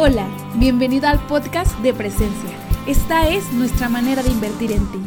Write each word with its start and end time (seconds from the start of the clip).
Hola, 0.00 0.28
bienvenido 0.60 1.08
al 1.08 1.18
podcast 1.26 1.76
de 1.80 1.92
Presencia. 1.92 2.50
Esta 2.86 3.28
es 3.28 3.52
nuestra 3.52 3.88
manera 3.88 4.22
de 4.22 4.30
invertir 4.30 4.70
en 4.70 4.86
ti. 4.92 5.00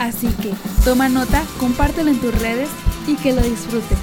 Así 0.00 0.26
que 0.42 0.50
toma 0.84 1.08
nota, 1.08 1.44
compártelo 1.60 2.10
en 2.10 2.18
tus 2.18 2.36
redes 2.42 2.68
y 3.06 3.14
que 3.14 3.32
lo 3.32 3.40
disfrutes. 3.40 4.00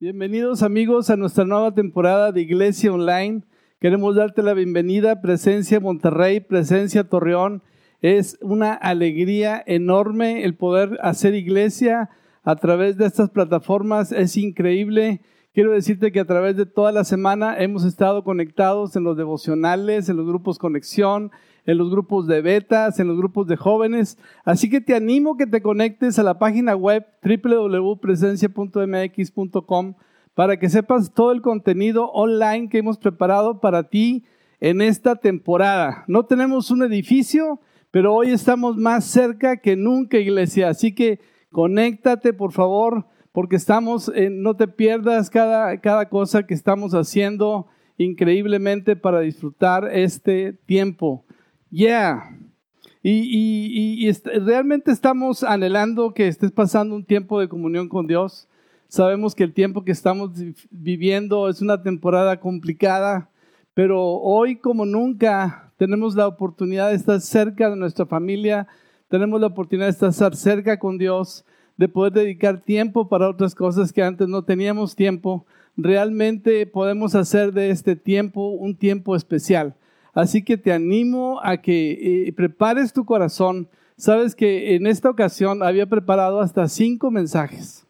Bienvenidos 0.00 0.64
amigos 0.64 1.10
a 1.10 1.16
nuestra 1.16 1.44
nueva 1.44 1.72
temporada 1.72 2.32
de 2.32 2.40
Iglesia 2.40 2.92
Online. 2.92 3.44
Queremos 3.78 4.16
darte 4.16 4.42
la 4.42 4.52
bienvenida, 4.52 5.20
Presencia 5.20 5.78
Monterrey, 5.78 6.40
Presencia 6.40 7.04
Torreón. 7.04 7.62
Es 8.00 8.36
una 8.40 8.72
alegría 8.74 9.62
enorme 9.64 10.42
el 10.42 10.56
poder 10.56 10.98
hacer 11.02 11.36
iglesia 11.36 12.10
a 12.42 12.56
través 12.56 12.96
de 12.96 13.06
estas 13.06 13.30
plataformas. 13.30 14.12
Es 14.12 14.36
increíble. 14.36 15.20
Quiero 15.54 15.72
decirte 15.72 16.12
que 16.12 16.20
a 16.20 16.24
través 16.24 16.56
de 16.56 16.64
toda 16.64 16.92
la 16.92 17.04
semana 17.04 17.58
hemos 17.58 17.84
estado 17.84 18.24
conectados 18.24 18.96
en 18.96 19.04
los 19.04 19.16
devocionales, 19.16 20.08
en 20.08 20.16
los 20.16 20.26
grupos 20.26 20.58
conexión, 20.58 21.30
en 21.66 21.78
los 21.78 21.90
grupos 21.90 22.26
de 22.26 22.40
betas, 22.40 22.98
en 22.98 23.08
los 23.08 23.18
grupos 23.18 23.46
de 23.46 23.56
jóvenes. 23.56 24.16
Así 24.44 24.70
que 24.70 24.80
te 24.80 24.94
animo 24.94 25.36
que 25.36 25.46
te 25.46 25.60
conectes 25.60 26.18
a 26.18 26.22
la 26.22 26.38
página 26.38 26.74
web 26.74 27.04
www.presencia.mx.com 27.22 29.94
para 30.34 30.58
que 30.58 30.70
sepas 30.70 31.12
todo 31.12 31.32
el 31.32 31.42
contenido 31.42 32.10
online 32.12 32.70
que 32.70 32.78
hemos 32.78 32.96
preparado 32.96 33.60
para 33.60 33.90
ti 33.90 34.24
en 34.60 34.80
esta 34.80 35.16
temporada. 35.16 36.04
No 36.06 36.24
tenemos 36.24 36.70
un 36.70 36.82
edificio, 36.82 37.60
pero 37.90 38.14
hoy 38.14 38.30
estamos 38.30 38.78
más 38.78 39.04
cerca 39.04 39.58
que 39.58 39.76
nunca, 39.76 40.16
iglesia. 40.16 40.70
Así 40.70 40.94
que 40.94 41.20
conéctate, 41.52 42.32
por 42.32 42.52
favor, 42.52 43.06
porque 43.30 43.56
estamos, 43.56 44.10
no 44.30 44.56
te 44.56 44.66
pierdas 44.68 45.30
cada, 45.30 45.78
cada 45.80 46.08
cosa 46.08 46.44
que 46.44 46.54
estamos 46.54 46.92
haciendo 46.92 47.68
increíblemente 47.98 48.96
para 48.96 49.20
disfrutar 49.20 49.88
este 49.92 50.52
tiempo. 50.66 51.24
Yeah. 51.70 52.38
Y, 53.02 54.06
y, 54.06 54.12
realmente 54.40 54.92
estamos 54.92 55.42
anhelando 55.42 56.14
que 56.14 56.28
estés 56.28 56.52
pasando 56.52 56.94
un 56.94 57.04
tiempo 57.04 57.40
de 57.40 57.48
comunión 57.48 57.88
con 57.88 58.06
Dios. 58.06 58.48
Sabemos 58.88 59.34
que 59.34 59.42
el 59.42 59.52
tiempo 59.52 59.84
que 59.84 59.92
estamos 59.92 60.30
viviendo 60.70 61.48
es 61.48 61.62
una 61.62 61.82
temporada 61.82 62.38
complicada, 62.38 63.30
pero 63.74 64.00
hoy 64.00 64.56
como 64.56 64.84
nunca 64.86 65.72
tenemos 65.78 66.14
la 66.14 66.28
oportunidad 66.28 66.90
de 66.90 66.96
estar 66.96 67.20
cerca 67.20 67.70
de 67.70 67.76
nuestra 67.76 68.06
familia, 68.06 68.68
tenemos 69.12 69.42
la 69.42 69.48
oportunidad 69.48 69.94
de 69.94 70.08
estar 70.08 70.34
cerca 70.34 70.78
con 70.78 70.96
Dios, 70.96 71.44
de 71.76 71.86
poder 71.86 72.14
dedicar 72.14 72.62
tiempo 72.62 73.10
para 73.10 73.28
otras 73.28 73.54
cosas 73.54 73.92
que 73.92 74.02
antes 74.02 74.26
no 74.26 74.42
teníamos 74.42 74.96
tiempo. 74.96 75.44
Realmente 75.76 76.66
podemos 76.66 77.14
hacer 77.14 77.52
de 77.52 77.68
este 77.68 77.94
tiempo 77.94 78.48
un 78.48 78.74
tiempo 78.74 79.14
especial. 79.14 79.74
Así 80.14 80.42
que 80.42 80.56
te 80.56 80.72
animo 80.72 81.40
a 81.44 81.58
que 81.58 82.26
eh, 82.26 82.32
prepares 82.32 82.94
tu 82.94 83.04
corazón. 83.04 83.68
Sabes 83.98 84.34
que 84.34 84.76
en 84.76 84.86
esta 84.86 85.10
ocasión 85.10 85.62
había 85.62 85.84
preparado 85.84 86.40
hasta 86.40 86.66
cinco 86.66 87.10
mensajes. 87.10 87.86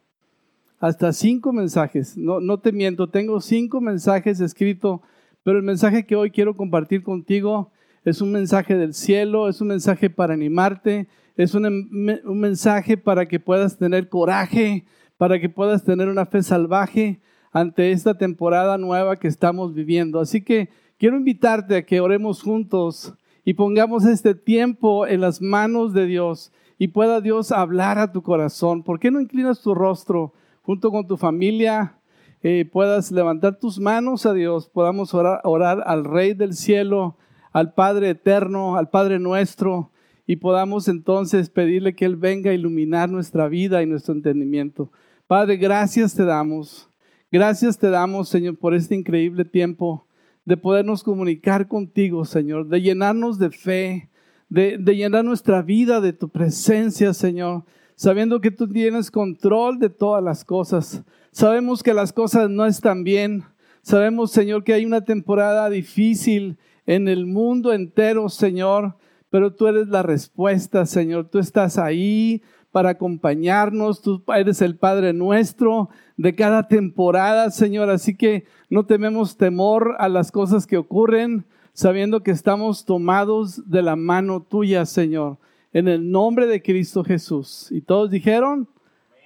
Hasta 0.81 1.13
cinco 1.13 1.53
mensajes. 1.53 2.19
No, 2.19 2.41
no 2.41 2.59
te 2.59 2.73
miento, 2.73 3.09
tengo 3.09 3.41
cinco 3.41 3.81
mensajes 3.81 4.41
escritos, 4.41 4.99
pero 5.45 5.59
el 5.59 5.63
mensaje 5.63 6.05
que 6.05 6.17
hoy 6.17 6.33
quiero 6.33 6.57
compartir 6.57 7.05
contigo 7.05 7.71
es 8.05 8.21
un 8.21 8.33
mensaje 8.33 8.77
del 8.77 8.95
cielo, 8.95 9.49
es 9.49 9.61
un 9.61 9.69
mensaje 9.69 10.11
para 10.11 10.35
animarte, 10.35 11.09
es 11.37 11.55
un, 11.55 11.67
un, 11.67 12.41
mensaje 12.41 12.97
para 12.97 13.27
que 13.27 13.41
puedas 13.41 13.79
tener 13.79 14.09
coraje, 14.09 14.85
para 15.17 15.41
que 15.41 15.49
puedas 15.49 15.85
tener 15.85 16.09
una 16.09 16.27
fe 16.27 16.43
salvaje 16.43 17.21
ante 17.53 17.93
esta 17.93 18.15
temporada 18.15 18.77
nueva 18.79 19.17
que 19.17 19.29
estamos 19.29 19.75
viviendo. 19.75 20.21
Así 20.21 20.43
que 20.43 20.69
quiero 20.99 21.17
invitarte 21.17 21.77
a 21.77 21.87
que 21.87 22.01
oremos 22.01 22.43
juntos 22.43 23.15
y 23.45 23.55
pongamos 23.55 24.05
este 24.05 24.35
tiempo 24.35 25.07
en 25.07 25.21
las 25.21 25.41
manos 25.41 25.93
de 25.93 26.07
Dios 26.07 26.53
y 26.79 26.89
pueda 26.89 27.21
Dios 27.21 27.53
hablar 27.53 27.99
a 27.99 28.11
tu 28.11 28.23
corazón. 28.23 28.83
¿Por 28.83 28.99
qué 28.99 29.11
no 29.11 29.21
inclinas 29.21 29.61
tu 29.61 29.75
rostro 29.75 30.33
junto 30.63 30.91
con 30.91 31.07
tu 31.07 31.17
familia? 31.17 31.99
Eh, 32.43 32.69
puedas 32.71 33.13
levantar 33.13 33.61
tus 33.61 33.79
manos 33.79 34.27
a 34.27 34.33
Dios, 34.33 34.69
podamos 34.69 35.15
orar, 35.15 35.41
orar 35.45 35.85
al 35.87 36.05
Rey 36.05 36.35
del 36.35 36.55
cielo, 36.55 37.17
al 37.53 37.75
Padre 37.75 38.11
eterno, 38.11 38.77
al 38.77 38.91
Padre 38.91 39.19
nuestro, 39.19 39.91
y 40.27 40.37
podamos 40.37 40.89
entonces 40.89 41.51
pedirle 41.51 41.95
que 41.95 42.05
Él 42.05 42.17
venga 42.17 42.51
a 42.51 42.55
iluminar 42.55 43.11
nuestra 43.11 43.49
vida 43.49 43.83
y 43.83 43.87
nuestro 43.87 44.15
entendimiento. 44.15 44.91
Padre, 45.27 45.57
gracias 45.57 46.15
te 46.15 46.25
damos. 46.25 46.89
Gracias 47.31 47.79
te 47.79 47.89
damos, 47.89 48.29
Señor, 48.29 48.57
por 48.57 48.75
este 48.75 48.95
increíble 48.95 49.45
tiempo 49.45 50.07
de 50.45 50.57
podernos 50.57 51.03
comunicar 51.03 51.69
contigo, 51.69 52.25
Señor, 52.25 52.69
de 52.69 52.81
llenarnos 52.81 53.39
de 53.39 53.51
fe, 53.51 54.11
de, 54.49 54.77
llenar 54.79 55.25
nuestra 55.25 55.63
vida 55.63 56.01
de 56.01 56.13
tu 56.13 56.29
presencia, 56.29 57.15
Señor, 57.15 57.65
sabiendo 57.95 58.41
que 58.41 58.51
tú 58.51 58.69
tienes 58.69 59.11
control 59.11 59.79
de 59.79 59.89
todas 59.89 60.23
las 60.23 60.45
cosas. 60.45 61.03
Sabemos 61.31 61.83
que 61.83 61.95
las 61.95 62.13
cosas 62.13 62.51
no 62.51 62.67
están 62.67 63.05
bien. 63.05 63.45
Sabemos, 63.81 64.31
Señor, 64.31 64.65
que 64.65 64.75
hay 64.75 64.85
una 64.85 65.05
temporada 65.05 65.71
difícil 65.71 66.59
en 66.87 67.09
el 67.09 67.27
mundo 67.27 67.73
entero, 67.73 68.29
Señor, 68.29 68.97
pero 69.31 69.55
tú 69.55 69.67
eres 69.67 69.89
la 69.89 70.03
respuesta, 70.03 70.85
Señor. 70.85 71.29
Tú 71.29 71.39
estás 71.39 71.79
ahí 71.79 72.43
para 72.71 72.91
acompañarnos. 72.91 74.03
Tú 74.03 74.23
eres 74.35 74.61
el 74.63 74.77
Padre 74.77 75.13
nuestro 75.13 75.91
de 76.17 76.35
cada 76.35 76.67
temporada, 76.67 77.51
Señor. 77.51 77.89
Así 77.91 78.17
que 78.17 78.45
no 78.69 78.85
tememos 78.85 79.37
temor 79.37 79.97
a 79.99 80.09
las 80.09 80.33
cosas 80.33 80.67
que 80.67 80.77
ocurren, 80.77 81.47
sabiendo 81.73 82.23
que 82.23 82.31
estamos 82.31 82.85
tomados 82.85 83.71
de 83.71 83.83
la 83.83 83.97
mano 83.97 84.43
tuya, 84.43 84.85
Señor. 84.85 85.39
En 85.73 85.89
el 85.89 86.11
nombre 86.11 86.47
de 86.47 86.61
Cristo 86.61 87.05
Jesús. 87.05 87.69
Y 87.71 87.81
todos 87.81 88.11
dijeron, 88.11 88.69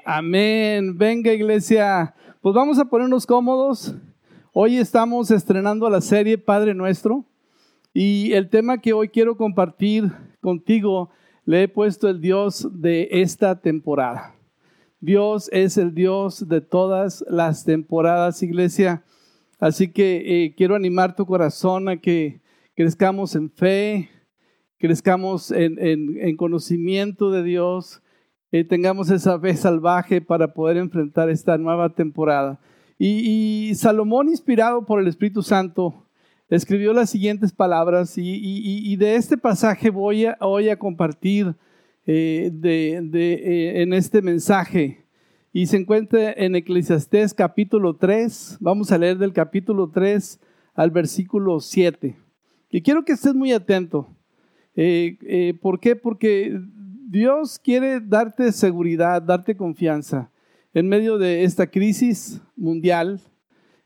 amén. 0.04 0.96
Venga, 0.98 1.32
iglesia. 1.32 2.14
Pues 2.40 2.54
vamos 2.54 2.78
a 2.78 2.84
ponernos 2.84 3.26
cómodos. 3.26 3.94
Hoy 4.52 4.76
estamos 4.76 5.30
estrenando 5.30 5.90
la 5.90 6.00
serie 6.00 6.38
Padre 6.38 6.74
Nuestro. 6.74 7.24
Y 7.98 8.34
el 8.34 8.50
tema 8.50 8.76
que 8.76 8.92
hoy 8.92 9.08
quiero 9.08 9.38
compartir 9.38 10.12
contigo 10.42 11.08
le 11.46 11.62
he 11.62 11.68
puesto 11.68 12.10
el 12.10 12.20
Dios 12.20 12.68
de 12.70 13.08
esta 13.10 13.58
temporada. 13.58 14.34
Dios 15.00 15.48
es 15.50 15.78
el 15.78 15.94
Dios 15.94 16.46
de 16.46 16.60
todas 16.60 17.24
las 17.26 17.64
temporadas, 17.64 18.42
iglesia. 18.42 19.02
Así 19.58 19.90
que 19.90 20.44
eh, 20.44 20.54
quiero 20.54 20.74
animar 20.74 21.16
tu 21.16 21.24
corazón 21.24 21.88
a 21.88 21.96
que 21.96 22.42
crezcamos 22.74 23.34
en 23.34 23.50
fe, 23.50 24.10
crezcamos 24.76 25.50
en, 25.50 26.36
conocimiento 26.36 27.30
de 27.30 27.44
Dios, 27.44 28.02
eh, 28.52 28.64
tengamos 28.64 29.08
esa 29.08 29.40
fe 29.40 29.56
salvaje 29.56 30.20
para 30.20 30.52
poder 30.52 30.76
enfrentar 30.76 31.30
esta 31.30 31.56
nueva 31.56 31.94
temporada. 31.94 32.60
y 32.98 33.72
Salomón, 33.74 34.28
inspirado 34.28 34.84
por 34.84 35.00
el 35.00 35.08
Espíritu 35.08 35.42
Santo, 35.42 36.05
escribió 36.48 36.92
las 36.92 37.10
siguientes 37.10 37.52
palabras 37.52 38.14
y, 38.16 38.96
de 38.96 39.16
este 39.16 39.36
pasaje 39.36 39.90
voy 39.90 40.26
a, 40.26 40.36
hoy 40.40 40.68
a 40.68 40.78
compartir 40.78 41.54
eh, 42.06 42.50
eh, 42.62 43.72
en 43.76 43.92
este 43.92 44.22
mensaje. 44.22 45.04
Y 45.52 45.66
se 45.66 45.78
encuentra 45.78 46.32
en 46.32 46.54
Eclesiastés 46.54 47.32
capítulo 47.32 47.96
3. 47.96 48.58
Vamos 48.60 48.92
a 48.92 48.98
leer 48.98 49.16
del 49.18 49.32
capítulo 49.32 49.90
3 49.90 50.38
al 50.74 50.90
versículo 50.90 51.60
7. 51.60 52.14
Y 52.70 52.82
quiero 52.82 53.04
que 53.04 53.12
estés 53.12 53.34
muy 53.34 53.52
atento. 53.52 54.06
Eh, 54.74 55.54
¿Por 55.62 55.80
qué? 55.80 55.96
Porque 55.96 56.60
Dios 57.08 57.58
quiere 57.58 58.00
darte 58.00 58.52
seguridad, 58.52 59.22
darte 59.22 59.56
confianza 59.56 60.30
en 60.74 60.88
medio 60.88 61.16
de 61.16 61.44
esta 61.44 61.68
crisis 61.68 62.42
mundial 62.54 63.22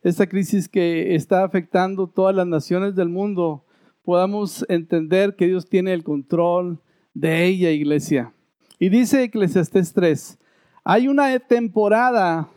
esta 0.02 0.26
crisis 0.26 0.68
que 0.68 1.14
está 1.14 1.44
afectando 1.44 2.06
todas 2.06 2.34
las 2.34 2.46
naciones 2.46 2.94
del 2.94 3.08
mundo, 3.08 3.64
podamos 4.02 4.64
entender 4.68 5.36
que 5.36 5.46
Dios 5.46 5.68
tiene 5.68 5.92
el 5.92 6.04
control 6.04 6.80
de 7.12 7.44
ella, 7.44 7.70
iglesia. 7.70 8.32
Y 8.78 8.88
dice 8.88 9.24
Eclesiastés 9.24 9.92
3, 9.92 10.38
hay 10.84 11.08
una 11.08 11.38
temporada 11.38 12.48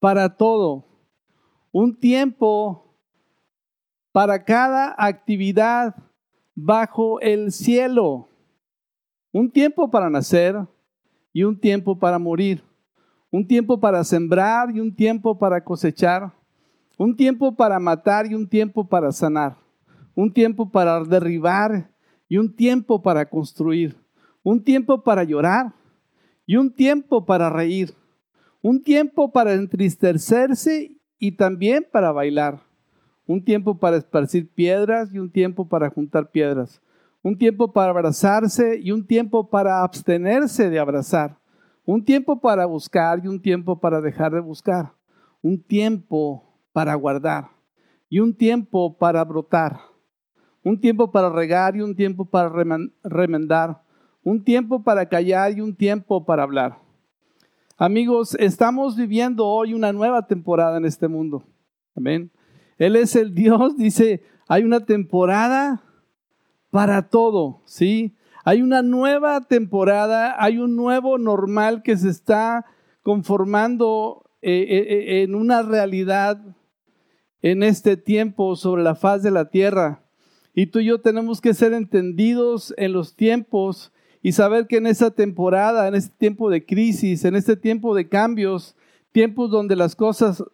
para 0.00 0.36
todo, 0.36 0.84
un 1.70 1.96
tiempo 1.96 2.98
para 4.10 4.44
cada 4.44 4.94
actividad 4.98 5.94
bajo 6.54 7.20
el 7.20 7.52
cielo, 7.52 8.28
un 9.30 9.50
tiempo 9.50 9.90
para 9.90 10.10
nacer 10.10 10.66
y 11.32 11.44
un 11.44 11.58
tiempo 11.58 11.98
para 11.98 12.18
morir 12.18 12.64
un 13.32 13.46
tiempo 13.46 13.80
para 13.80 14.04
sembrar 14.04 14.70
y 14.70 14.78
un 14.78 14.94
tiempo 14.94 15.38
para 15.38 15.64
cosechar, 15.64 16.32
un 16.98 17.16
tiempo 17.16 17.56
para 17.56 17.80
matar 17.80 18.26
y 18.26 18.34
un 18.34 18.46
tiempo 18.46 18.86
para 18.86 19.10
sanar, 19.10 19.56
un 20.14 20.30
tiempo 20.30 20.70
para 20.70 21.02
derribar 21.02 21.90
y 22.28 22.36
un 22.36 22.54
tiempo 22.54 23.02
para 23.02 23.28
construir, 23.28 23.96
un 24.42 24.62
tiempo 24.62 25.02
para 25.02 25.24
llorar 25.24 25.72
y 26.46 26.56
un 26.56 26.70
tiempo 26.72 27.24
para 27.24 27.50
reír, 27.50 27.94
Un 28.64 28.80
tiempo 28.80 29.32
para 29.32 29.54
entristecerse 29.54 30.96
y 31.18 31.32
también 31.32 31.84
para 31.90 32.12
bailar. 32.12 32.60
Un 33.26 33.44
tiempo 33.44 33.76
para 33.76 33.96
esparcir 33.96 34.48
piedras 34.54 35.12
y 35.12 35.18
un 35.18 35.32
tiempo 35.32 35.68
para 35.68 35.90
juntar 35.90 36.30
piedras. 36.30 36.80
Un 37.22 37.36
tiempo 37.36 37.72
para 37.72 37.90
abrazarse 37.90 38.78
y 38.80 38.92
un 38.92 39.04
tiempo 39.04 39.50
para 39.50 39.82
abstenerse 39.82 40.70
de 40.70 40.78
abrazar. 40.78 41.41
Un 41.84 42.04
tiempo 42.04 42.40
para 42.40 42.66
buscar 42.66 43.20
y 43.24 43.28
un 43.28 43.40
tiempo 43.40 43.80
para 43.80 44.00
dejar 44.00 44.32
de 44.32 44.40
buscar. 44.40 44.92
Un 45.40 45.60
tiempo 45.60 46.44
para 46.72 46.94
guardar 46.94 47.50
y 48.08 48.20
un 48.20 48.34
tiempo 48.36 48.96
para 48.96 49.24
brotar. 49.24 49.80
Un 50.62 50.80
tiempo 50.80 51.10
para 51.10 51.28
regar 51.28 51.74
y 51.74 51.80
un 51.80 51.96
tiempo 51.96 52.24
para 52.24 52.48
remendar. 53.02 53.82
Un 54.22 54.44
tiempo 54.44 54.82
para 54.84 55.08
callar 55.08 55.56
y 55.56 55.60
un 55.60 55.74
tiempo 55.74 56.24
para 56.24 56.44
hablar. 56.44 56.78
Amigos, 57.76 58.36
estamos 58.38 58.96
viviendo 58.96 59.44
hoy 59.46 59.74
una 59.74 59.92
nueva 59.92 60.26
temporada 60.26 60.76
en 60.76 60.84
este 60.84 61.08
mundo. 61.08 61.42
Amén. 61.96 62.30
Él 62.78 62.94
es 62.94 63.16
el 63.16 63.34
Dios, 63.34 63.76
dice, 63.76 64.22
hay 64.46 64.62
una 64.62 64.84
temporada 64.84 65.82
para 66.70 67.08
todo, 67.08 67.60
¿sí? 67.64 68.14
Hay 68.44 68.62
una 68.62 68.82
nueva 68.82 69.40
temporada, 69.42 70.34
hay 70.42 70.58
un 70.58 70.74
nuevo 70.74 71.18
normal 71.18 71.82
que 71.82 71.96
se 71.96 72.08
está 72.08 72.66
conformando 73.02 74.24
eh, 74.42 74.66
eh, 74.68 74.86
eh, 74.88 75.22
en 75.22 75.34
una 75.34 75.62
realidad 75.62 76.42
en 77.42 77.62
este 77.62 77.96
tiempo 77.96 78.56
sobre 78.56 78.82
la 78.82 78.94
faz 78.94 79.22
de 79.22 79.30
la 79.30 79.50
tierra. 79.50 80.02
Y 80.54 80.66
tú 80.66 80.80
y 80.80 80.86
yo 80.86 81.00
tenemos 81.00 81.40
que 81.40 81.54
ser 81.54 81.72
entendidos 81.72 82.74
en 82.76 82.92
los 82.92 83.16
tiempos 83.16 83.92
y 84.22 84.32
saber 84.32 84.66
que 84.66 84.76
en 84.76 84.86
esa 84.86 85.10
temporada, 85.10 85.88
en 85.88 85.94
este 85.94 86.14
tiempo 86.16 86.50
de 86.50 86.64
crisis, 86.64 87.24
en 87.24 87.36
este 87.36 87.56
tiempo 87.56 87.94
de 87.94 88.08
cambios, 88.08 88.76
tiempos 89.12 89.50
donde 89.50 89.76
las 89.76 89.96
cosas, 89.96 90.44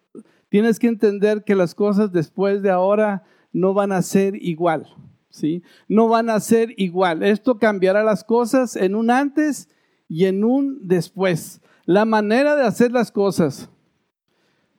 tienes 0.49 0.79
que 0.79 0.87
entender 0.87 1.43
que 1.43 1.55
las 1.55 1.75
cosas 1.75 2.11
después 2.11 2.61
de 2.61 2.69
ahora 2.69 3.23
no 3.51 3.73
van 3.73 3.91
a 3.91 4.01
ser 4.01 4.35
igual, 4.35 4.87
¿sí? 5.29 5.63
No 5.87 6.07
van 6.07 6.29
a 6.29 6.39
ser 6.39 6.73
igual. 6.77 7.23
Esto 7.23 7.57
cambiará 7.57 8.03
las 8.03 8.23
cosas 8.23 8.75
en 8.75 8.95
un 8.95 9.11
antes 9.11 9.69
y 10.07 10.25
en 10.25 10.43
un 10.43 10.87
después. 10.87 11.61
La 11.85 12.05
manera 12.05 12.55
de 12.55 12.63
hacer 12.63 12.91
las 12.91 13.11
cosas 13.11 13.69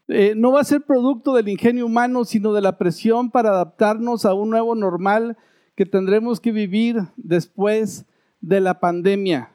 eh, 0.09 0.35
no 0.37 0.53
va 0.53 0.61
a 0.61 0.65
ser 0.65 0.83
producto 0.83 1.35
del 1.35 1.49
ingenio 1.49 1.87
humano, 1.87 2.25
sino 2.25 2.53
de 2.53 2.61
la 2.61 2.79
presión 2.79 3.31
para 3.31 3.51
adaptarnos 3.51 4.25
a 4.25 4.35
un 4.35 4.51
nuevo 4.51 4.75
normal 4.75 5.37
que 5.77 5.87
tendremos 5.87 6.41
que 6.41 6.51
vivir 6.51 6.97
después 7.17 8.07
de 8.41 8.61
la 8.61 8.81
pandemia. 8.81 9.53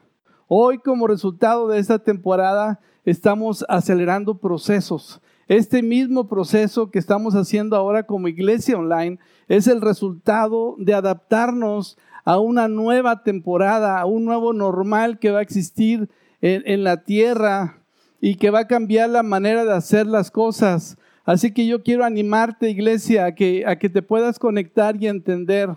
Hoy 0.48 0.78
como 0.78 1.06
resultado 1.06 1.68
de 1.68 1.78
esta 1.78 1.98
temporada 1.98 2.80
estamos 3.04 3.64
acelerando 3.68 4.38
procesos. 4.38 5.20
Este 5.48 5.80
mismo 5.80 6.26
proceso 6.26 6.90
que 6.90 6.98
estamos 6.98 7.34
haciendo 7.34 7.76
ahora 7.76 8.02
como 8.02 8.26
iglesia 8.26 8.76
online 8.76 9.18
es 9.46 9.68
el 9.68 9.80
resultado 9.80 10.74
de 10.78 10.92
adaptarnos 10.92 11.96
a 12.24 12.40
una 12.40 12.66
nueva 12.66 13.22
temporada, 13.22 14.00
a 14.00 14.06
un 14.06 14.24
nuevo 14.24 14.52
normal 14.52 15.20
que 15.20 15.30
va 15.30 15.38
a 15.38 15.42
existir 15.42 16.10
en, 16.40 16.82
la 16.82 17.04
tierra 17.04 17.78
y 18.20 18.34
que 18.34 18.50
va 18.50 18.60
a 18.60 18.66
cambiar 18.66 19.08
la 19.10 19.22
manera 19.22 19.64
de 19.64 19.72
hacer 19.72 20.06
las 20.06 20.32
cosas. 20.32 20.98
Así 21.24 21.52
que 21.52 21.66
yo 21.66 21.84
quiero 21.84 22.04
animarte, 22.04 22.68
iglesia, 22.68 23.26
a 23.26 23.34
que, 23.36 23.64
a 23.66 23.78
que 23.78 23.88
te 23.88 24.02
puedas 24.02 24.40
conectar 24.40 24.96
y 25.00 25.06
entender 25.06 25.70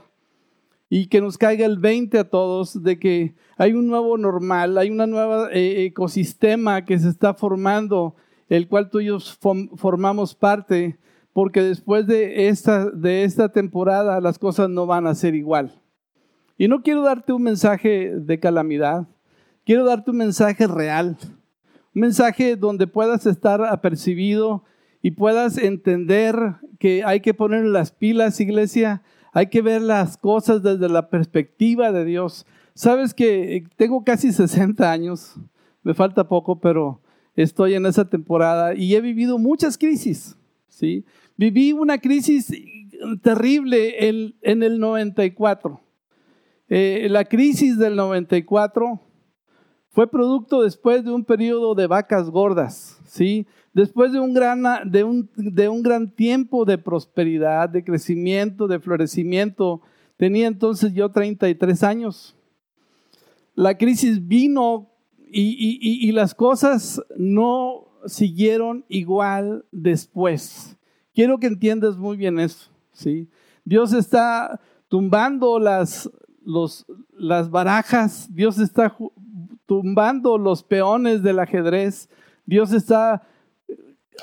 y 0.89 1.05
que 1.05 1.21
nos 1.21 1.37
caiga 1.37 1.67
el 1.67 1.77
20 1.77 2.17
a 2.17 2.29
todos 2.29 2.81
de 2.81 2.97
que 2.97 3.35
hay 3.57 3.73
un 3.73 3.85
nuevo 3.85 4.17
normal, 4.17 4.79
hay 4.79 4.89
un 4.89 4.97
nuevo 4.97 5.47
eh, 5.49 5.85
ecosistema 5.85 6.83
que 6.83 6.97
se 6.97 7.09
está 7.09 7.35
formando, 7.35 8.15
el 8.49 8.67
cual 8.67 8.89
tú 8.89 8.99
y 8.99 9.05
yo 9.05 9.19
formamos 9.19 10.35
parte, 10.35 10.97
porque 11.33 11.61
después 11.61 12.07
de 12.07 12.49
esta, 12.49 12.89
de 12.89 13.23
esta 13.23 13.49
temporada 13.49 14.19
las 14.19 14.39
cosas 14.39 14.69
no 14.69 14.85
van 14.87 15.07
a 15.07 15.15
ser 15.15 15.35
igual. 15.35 15.79
Y 16.57 16.67
no 16.67 16.81
quiero 16.81 17.03
darte 17.03 17.31
un 17.31 17.43
mensaje 17.43 18.13
de 18.13 18.39
calamidad, 18.39 19.07
quiero 19.65 19.85
darte 19.85 20.11
un 20.11 20.17
mensaje 20.17 20.67
real, 20.67 21.15
un 21.95 22.01
mensaje 22.01 22.55
donde 22.55 22.87
puedas 22.87 23.25
estar 23.25 23.63
apercibido 23.63 24.63
y 25.01 25.11
puedas 25.11 25.57
entender 25.57 26.35
que 26.79 27.03
hay 27.05 27.21
que 27.21 27.33
poner 27.33 27.65
las 27.65 27.91
pilas, 27.91 28.41
iglesia, 28.41 29.03
hay 29.31 29.47
que 29.47 29.61
ver 29.61 29.81
las 29.81 30.17
cosas 30.17 30.63
desde 30.63 30.89
la 30.89 31.09
perspectiva 31.09 31.91
de 31.91 32.03
Dios. 32.03 32.45
Sabes 32.73 33.13
que 33.13 33.57
eh, 33.57 33.67
tengo 33.77 34.03
casi 34.03 34.31
60 34.31 34.91
años, 34.91 35.35
me 35.83 35.93
falta 35.93 36.27
poco, 36.27 36.59
pero 36.59 37.01
estoy 37.43 37.75
en 37.75 37.85
esa 37.85 38.09
temporada 38.09 38.75
y 38.75 38.95
he 38.95 39.01
vivido 39.01 39.37
muchas 39.37 39.77
crisis, 39.77 40.35
¿sí? 40.67 41.05
Viví 41.37 41.71
una 41.71 41.97
crisis 41.97 42.51
terrible 43.21 44.09
en, 44.09 44.35
en 44.41 44.63
el 44.63 44.79
94. 44.79 45.79
Eh, 46.67 47.07
la 47.09 47.23
crisis 47.23 47.77
del 47.77 47.95
94 47.95 48.99
fue 49.89 50.09
producto 50.09 50.61
después 50.63 51.03
de 51.03 51.11
un 51.11 51.23
periodo 51.23 51.75
de 51.75 51.87
vacas 51.87 52.29
gordas, 52.29 52.99
¿sí? 53.05 53.47
Después 53.73 54.11
de 54.11 54.19
un, 54.19 54.33
gran, 54.33 54.63
de, 54.91 55.03
un, 55.03 55.29
de 55.35 55.69
un 55.69 55.81
gran 55.81 56.11
tiempo 56.11 56.65
de 56.65 56.77
prosperidad, 56.77 57.69
de 57.69 57.83
crecimiento, 57.83 58.67
de 58.67 58.79
florecimiento, 58.79 59.81
tenía 60.17 60.47
entonces 60.47 60.93
yo 60.93 61.09
33 61.09 61.83
años. 61.83 62.35
La 63.55 63.77
crisis 63.77 64.27
vino 64.27 64.88
y, 65.31 66.11
las 66.11 66.33
cosas 66.33 67.01
no 67.17 67.87
siguieron 68.05 68.85
igual 68.89 69.65
después. 69.71 70.77
Quiero 71.13 71.39
que 71.39 71.47
entiendas 71.47 71.97
muy 71.97 72.17
bien 72.17 72.39
eso. 72.39 72.69
¿sí? 72.93 73.29
Dios 73.63 73.93
está 73.93 74.59
tumbando 74.87 75.59
las, 75.59 76.09
las 77.17 77.49
barajas, 77.49 78.27
Dios 78.33 78.57
está 78.59 78.95
tumbando 79.65 80.37
los 80.37 80.63
peones 80.63 81.21
del 81.21 81.39
ajedrez, 81.39 82.09
Dios 82.45 82.73
está 82.73 83.21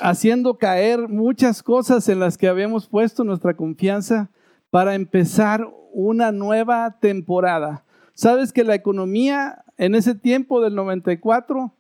haciendo 0.01 0.59
caer 0.59 1.09
muchas 1.09 1.63
cosas 1.63 2.09
en 2.09 2.21
las 2.21 2.37
que 2.37 2.49
habíamos 2.49 2.89
puesto 2.89 3.25
nuestra 3.25 3.55
confianza 3.55 4.31
para 4.71 4.95
empezar 4.95 5.69
una 5.93 6.33
nueva 6.33 6.99
temporada. 7.01 7.86
Sabes 8.17 8.51
que 8.51 8.65
la 8.65 8.75
economía 8.75 9.63
en 9.77 9.95
ese 9.95 10.15
tiempo 10.15 10.63
del 10.63 10.75
94, 10.75 11.75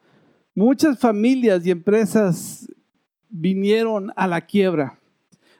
muchas 0.55 0.99
familias 0.99 1.65
y 1.65 1.71
empresas 1.71 2.71
vinieron 3.31 4.13
a 4.17 4.27
la 4.27 4.43
quiebra. 4.43 5.01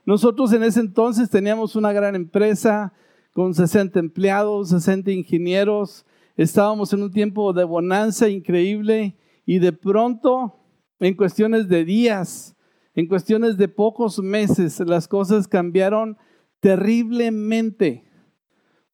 Nosotros 0.05 0.53
en 0.53 0.63
ese 0.63 0.81
entonces 0.81 1.31
teníamos 1.31 1.77
una 1.77 1.95
gran 1.95 2.15
empresa 2.15 2.93
con 3.33 3.55
60 3.55 3.99
empleados, 3.99 4.69
60 4.69 5.13
ingenieros, 5.13 6.05
estábamos 6.37 6.93
en 6.93 7.05
un 7.05 7.11
tiempo 7.11 7.55
de 7.55 7.65
bonanza 7.65 8.29
increíble 8.29 9.17
y 9.47 9.61
de 9.61 9.73
pronto 9.73 10.61
en 11.01 11.15
cuestiones 11.15 11.69
de 11.69 11.87
días, 11.87 12.55
en 12.95 13.07
cuestiones 13.07 13.57
de 13.57 13.69
pocos 13.69 14.19
meses, 14.19 14.79
las 14.81 15.09
cosas 15.09 15.49
cambiaron 15.49 16.19
terriblemente. 16.61 18.06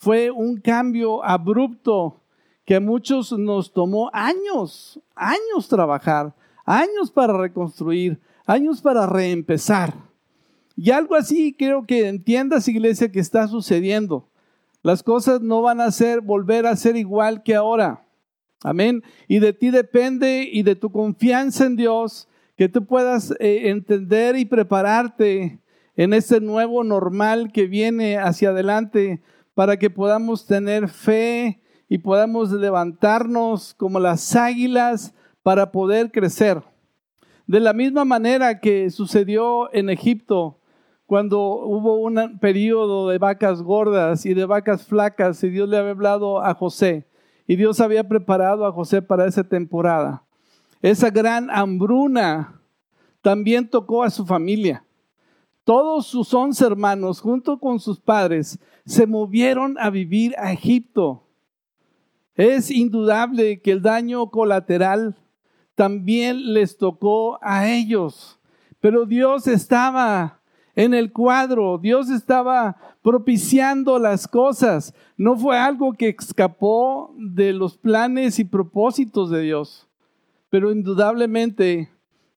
Fue 0.02 0.32
un 0.32 0.56
cambio 0.56 1.24
abrupto 1.24 2.24
que 2.64 2.74
a 2.74 2.80
muchos 2.80 3.30
nos 3.38 3.72
tomó 3.72 4.10
años, 4.12 5.00
años 5.14 5.68
trabajar, 5.68 6.34
años 6.64 7.12
para 7.12 7.38
reconstruir, 7.38 8.18
años 8.44 8.82
para 8.82 9.06
reempezar. 9.06 9.94
Y 10.76 10.90
algo 10.90 11.14
así 11.14 11.54
creo 11.56 11.86
que 11.86 12.08
entiendas, 12.08 12.66
iglesia, 12.66 13.12
que 13.12 13.20
está 13.20 13.46
sucediendo. 13.46 14.28
Las 14.82 15.04
cosas 15.04 15.40
no 15.40 15.62
van 15.62 15.80
a 15.80 15.92
ser, 15.92 16.20
volver 16.20 16.66
a 16.66 16.74
ser 16.74 16.96
igual 16.96 17.44
que 17.44 17.54
ahora. 17.54 18.04
Amén. 18.64 19.04
Y 19.28 19.38
de 19.38 19.52
ti 19.52 19.70
depende 19.70 20.48
y 20.52 20.64
de 20.64 20.74
tu 20.74 20.90
confianza 20.90 21.64
en 21.64 21.76
Dios 21.76 22.26
que 22.56 22.68
tú 22.68 22.86
puedas 22.86 23.36
eh, 23.38 23.70
entender 23.70 24.34
y 24.34 24.46
prepararte 24.46 25.60
en 25.94 26.12
ese 26.12 26.40
nuevo 26.40 26.82
normal 26.82 27.52
que 27.52 27.68
viene 27.68 28.18
hacia 28.18 28.48
adelante 28.48 29.22
para 29.54 29.76
que 29.76 29.90
podamos 29.90 30.46
tener 30.46 30.88
fe 30.88 31.60
y 31.88 31.98
podamos 31.98 32.50
levantarnos 32.52 33.74
como 33.74 34.00
las 34.00 34.34
águilas 34.34 35.14
para 35.42 35.72
poder 35.72 36.10
crecer. 36.10 36.62
De 37.46 37.60
la 37.60 37.72
misma 37.72 38.04
manera 38.04 38.60
que 38.60 38.90
sucedió 38.90 39.72
en 39.74 39.90
Egipto, 39.90 40.58
cuando 41.06 41.40
hubo 41.40 41.96
un 41.96 42.38
periodo 42.38 43.08
de 43.08 43.18
vacas 43.18 43.60
gordas 43.60 44.24
y 44.24 44.32
de 44.32 44.46
vacas 44.46 44.86
flacas 44.86 45.44
y 45.44 45.50
Dios 45.50 45.68
le 45.68 45.76
había 45.76 45.90
hablado 45.90 46.42
a 46.42 46.54
José 46.54 47.06
y 47.46 47.56
Dios 47.56 47.80
había 47.80 48.08
preparado 48.08 48.64
a 48.64 48.72
José 48.72 49.02
para 49.02 49.26
esa 49.26 49.44
temporada. 49.44 50.24
Esa 50.80 51.10
gran 51.10 51.50
hambruna 51.50 52.60
también 53.20 53.68
tocó 53.68 54.02
a 54.02 54.10
su 54.10 54.24
familia. 54.24 54.84
Todos 55.64 56.06
sus 56.06 56.34
once 56.34 56.64
hermanos, 56.64 57.20
junto 57.20 57.58
con 57.58 57.78
sus 57.78 58.00
padres, 58.00 58.58
se 58.84 59.06
movieron 59.06 59.76
a 59.78 59.90
vivir 59.90 60.34
a 60.38 60.52
Egipto. 60.52 61.28
Es 62.34 62.70
indudable 62.70 63.60
que 63.60 63.70
el 63.70 63.82
daño 63.82 64.30
colateral 64.30 65.16
también 65.76 66.52
les 66.52 66.76
tocó 66.76 67.38
a 67.42 67.68
ellos. 67.68 68.40
Pero 68.80 69.06
Dios 69.06 69.46
estaba 69.46 70.40
en 70.74 70.94
el 70.94 71.12
cuadro, 71.12 71.78
Dios 71.78 72.10
estaba 72.10 72.76
propiciando 73.02 73.98
las 74.00 74.26
cosas. 74.26 74.94
No 75.16 75.36
fue 75.36 75.58
algo 75.58 75.92
que 75.92 76.08
escapó 76.08 77.14
de 77.16 77.52
los 77.52 77.76
planes 77.76 78.40
y 78.40 78.44
propósitos 78.44 79.30
de 79.30 79.42
Dios. 79.42 79.88
Pero 80.50 80.72
indudablemente 80.72 81.90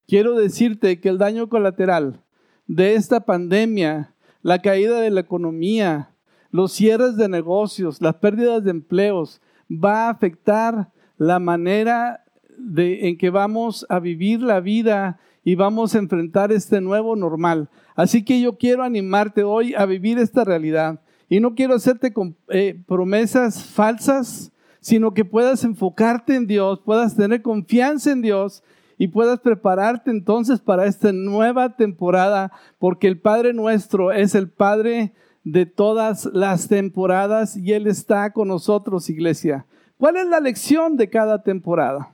quiero 0.07 0.35
decirte 0.35 0.99
que 0.99 1.09
el 1.09 1.17
daño 1.17 1.49
colateral 1.49 2.21
de 2.67 2.95
esta 2.95 3.21
pandemia, 3.21 4.13
la 4.41 4.61
caída 4.61 4.99
de 5.01 5.11
la 5.11 5.21
economía, 5.21 6.11
los 6.51 6.71
cierres 6.73 7.17
de 7.17 7.27
negocios, 7.27 8.01
las 8.01 8.15
pérdidas 8.15 8.63
de 8.63 8.71
empleos, 8.71 9.41
va 9.69 10.07
a 10.07 10.09
afectar 10.09 10.89
la 11.17 11.39
manera 11.39 12.23
de, 12.57 13.09
en 13.09 13.17
que 13.17 13.29
vamos 13.29 13.85
a 13.89 13.99
vivir 13.99 14.41
la 14.41 14.59
vida 14.59 15.19
y 15.43 15.55
vamos 15.55 15.95
a 15.95 15.99
enfrentar 15.99 16.51
este 16.51 16.81
nuevo 16.81 17.15
normal. 17.15 17.69
Así 17.95 18.23
que 18.23 18.41
yo 18.41 18.57
quiero 18.57 18.83
animarte 18.83 19.43
hoy 19.43 19.73
a 19.75 19.85
vivir 19.85 20.17
esta 20.17 20.43
realidad 20.43 21.01
y 21.29 21.39
no 21.39 21.55
quiero 21.55 21.75
hacerte 21.75 22.13
eh, 22.49 22.81
promesas 22.87 23.63
falsas, 23.63 24.51
sino 24.79 25.13
que 25.13 25.25
puedas 25.25 25.63
enfocarte 25.63 26.35
en 26.35 26.47
Dios, 26.47 26.81
puedas 26.85 27.15
tener 27.15 27.41
confianza 27.41 28.11
en 28.11 28.21
Dios 28.21 28.63
y 28.97 29.07
puedas 29.09 29.39
prepararte 29.39 30.11
entonces 30.11 30.59
para 30.59 30.85
esta 30.85 31.11
nueva 31.11 31.75
temporada, 31.75 32.51
porque 32.79 33.07
el 33.07 33.19
Padre 33.19 33.53
nuestro 33.53 34.11
es 34.11 34.35
el 34.35 34.49
Padre 34.49 35.13
de 35.43 35.65
todas 35.65 36.25
las 36.33 36.67
temporadas 36.67 37.55
y 37.55 37.73
Él 37.73 37.87
está 37.87 38.31
con 38.33 38.47
nosotros, 38.47 39.09
iglesia. 39.09 39.65
¿Cuál 39.97 40.17
es 40.17 40.27
la 40.27 40.39
lección 40.39 40.97
de 40.97 41.09
cada 41.09 41.43
temporada? 41.43 42.11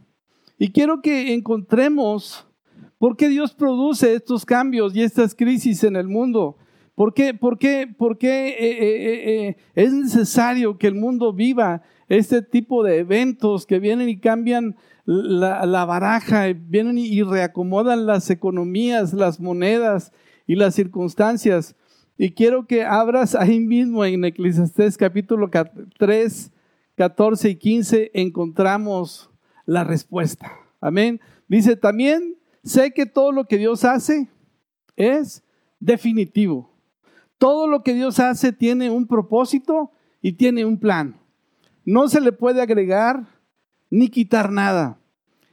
Y 0.60 0.72
quiero 0.72 1.02
que 1.02 1.34
encontremos 1.34 2.46
por 3.00 3.18
qué 3.18 3.30
Dios 3.30 3.54
produce 3.54 4.14
estos 4.14 4.46
cambios 4.46 4.96
y 4.96 5.02
estas 5.02 5.34
crisis 5.34 5.84
en 5.84 5.96
el 5.96 6.08
mundo. 6.08 6.58
¿Por 6.94 7.14
qué, 7.14 7.34
por 7.34 7.58
qué, 7.58 7.88
por 7.98 8.18
qué 8.18 8.50
eh, 8.50 8.56
eh, 8.60 9.48
eh, 9.48 9.58
es 9.74 9.92
necesario 9.92 10.78
que 10.78 10.88
el 10.88 10.94
mundo 10.94 11.34
viva 11.34 11.82
este 12.10 12.42
tipo 12.42 12.84
de 12.84 13.00
eventos 13.00 13.66
que 13.66 13.80
vienen 13.80 14.10
y 14.10 14.20
cambian 14.20 14.76
la, 15.06 15.86
baraja, 15.86 16.54
vienen 16.54 16.98
y 16.98 17.22
reacomodan 17.24 18.06
las 18.06 18.30
economías, 18.30 19.14
las 19.14 19.40
monedas 19.40 20.12
y 20.48 20.56
las 20.56 20.76
circunstancias? 20.76 21.76
Y 22.18 22.32
quiero 22.32 22.68
que 22.68 22.84
abras 22.84 23.36
ahí 23.36 23.60
mismo 23.60 24.06
en 24.06 24.24
Eclesiastés 24.26 24.98
capítulo 24.98 25.50
3, 25.98 26.52
14 26.96 27.50
y 27.50 27.56
15 27.56 28.12
encontramos 28.14 29.30
la 29.66 29.84
respuesta. 29.84 30.52
Amén. 30.80 31.20
Dice, 31.48 31.76
también 31.76 32.36
sé 32.64 32.92
que 32.92 33.06
todo 33.06 33.32
lo 33.32 33.46
que 33.46 33.58
Dios 33.58 33.84
hace 33.86 34.30
es 34.96 35.44
definitivo. 35.80 36.72
Todo 37.38 37.68
lo 37.68 37.82
que 37.82 37.94
Dios 37.94 38.20
hace 38.20 38.54
tiene 38.54 38.92
un 38.92 39.08
propósito 39.08 39.92
y 40.22 40.34
tiene 40.34 40.64
un 40.64 40.78
plan. 40.78 41.20
No 41.86 42.08
se 42.08 42.22
le 42.22 42.32
puede 42.32 42.62
agregar 42.62 43.26
ni 43.92 44.10
quitar 44.10 44.52
nada. 44.52 44.98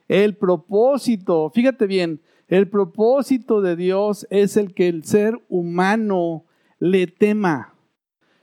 El 0.08 0.36
propósito, 0.36 1.50
fíjate 1.54 1.86
bien, 1.86 2.22
el 2.48 2.68
propósito 2.70 3.60
de 3.60 3.76
Dios 3.76 4.26
es 4.30 4.56
el 4.56 4.72
que 4.72 4.88
el 4.88 5.04
ser 5.04 5.38
humano 5.50 6.44
le 6.78 7.06
tema. 7.06 7.74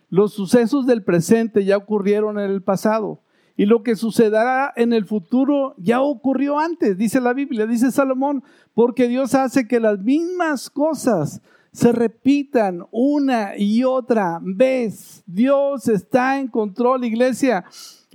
Los 0.09 0.33
sucesos 0.33 0.85
del 0.85 1.03
presente 1.03 1.65
ya 1.65 1.77
ocurrieron 1.77 2.39
en 2.39 2.51
el 2.51 2.61
pasado. 2.61 3.21
Y 3.57 3.65
lo 3.65 3.83
que 3.83 3.95
sucederá 3.95 4.73
en 4.75 4.93
el 4.93 5.05
futuro 5.05 5.75
ya 5.77 6.01
ocurrió 6.01 6.59
antes, 6.59 6.97
dice 6.97 7.21
la 7.21 7.33
Biblia, 7.33 7.65
dice 7.65 7.89
Salomón, 7.89 8.43
porque 8.73 9.07
Dios 9.07 9.33
hace 9.33 9.67
que 9.67 9.79
las 9.79 9.99
mismas 9.99 10.69
cosas 10.69 11.41
se 11.71 11.91
repitan 11.91 12.85
una 12.91 13.57
y 13.57 13.83
otra 13.83 14.39
vez. 14.41 15.23
Dios 15.25 15.87
está 15.87 16.39
en 16.39 16.47
control, 16.47 17.05
iglesia. 17.05 17.65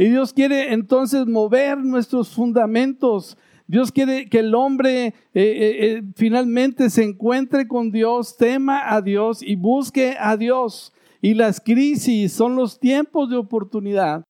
Y 0.00 0.08
Dios 0.08 0.32
quiere 0.32 0.72
entonces 0.72 1.26
mover 1.26 1.76
nuestros 1.76 2.30
fundamentos. 2.30 3.36
Dios 3.66 3.92
quiere 3.92 4.30
que 4.30 4.38
el 4.38 4.54
hombre 4.54 5.08
eh, 5.08 5.12
eh, 5.34 5.42
eh, 5.44 6.02
finalmente 6.16 6.88
se 6.88 7.04
encuentre 7.04 7.68
con 7.68 7.90
Dios, 7.90 8.38
tema 8.38 8.94
a 8.94 9.02
Dios 9.02 9.42
y 9.42 9.56
busque 9.56 10.16
a 10.18 10.38
Dios. 10.38 10.94
Y 11.20 11.34
las 11.34 11.60
crisis 11.60 12.32
son 12.32 12.56
los 12.56 12.80
tiempos 12.80 13.28
de 13.28 13.36
oportunidad 13.36 14.24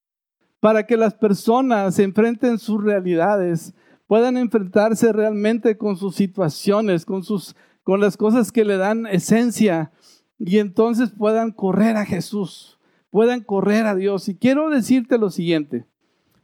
para 0.59 0.89
que 0.89 0.97
las 0.97 1.15
personas 1.15 2.01
enfrenten 2.01 2.59
sus 2.59 2.83
realidades, 2.83 3.73
puedan 4.09 4.39
enfrentarse 4.39 5.13
realmente 5.13 5.79
con 5.79 5.97
sus 5.97 6.17
situaciones, 6.17 7.05
con, 7.05 7.23
sus, 7.23 7.55
con 7.85 8.01
las 8.01 8.17
cosas 8.17 8.51
que 8.51 8.65
le 8.65 8.77
dan 8.77 9.07
esencia 9.07 9.93
y 10.37 10.59
entonces 10.59 11.13
puedan 11.17 11.53
correr 11.53 11.97
a 11.97 12.05
Jesús, 12.05 12.80
puedan 13.11 13.43
correr 13.43 13.87
a 13.87 13.95
Dios. 13.95 14.29
Y 14.29 14.37
quiero 14.37 14.71
decirte 14.71 15.19
lo 15.19 15.31
siguiente, 15.31 15.87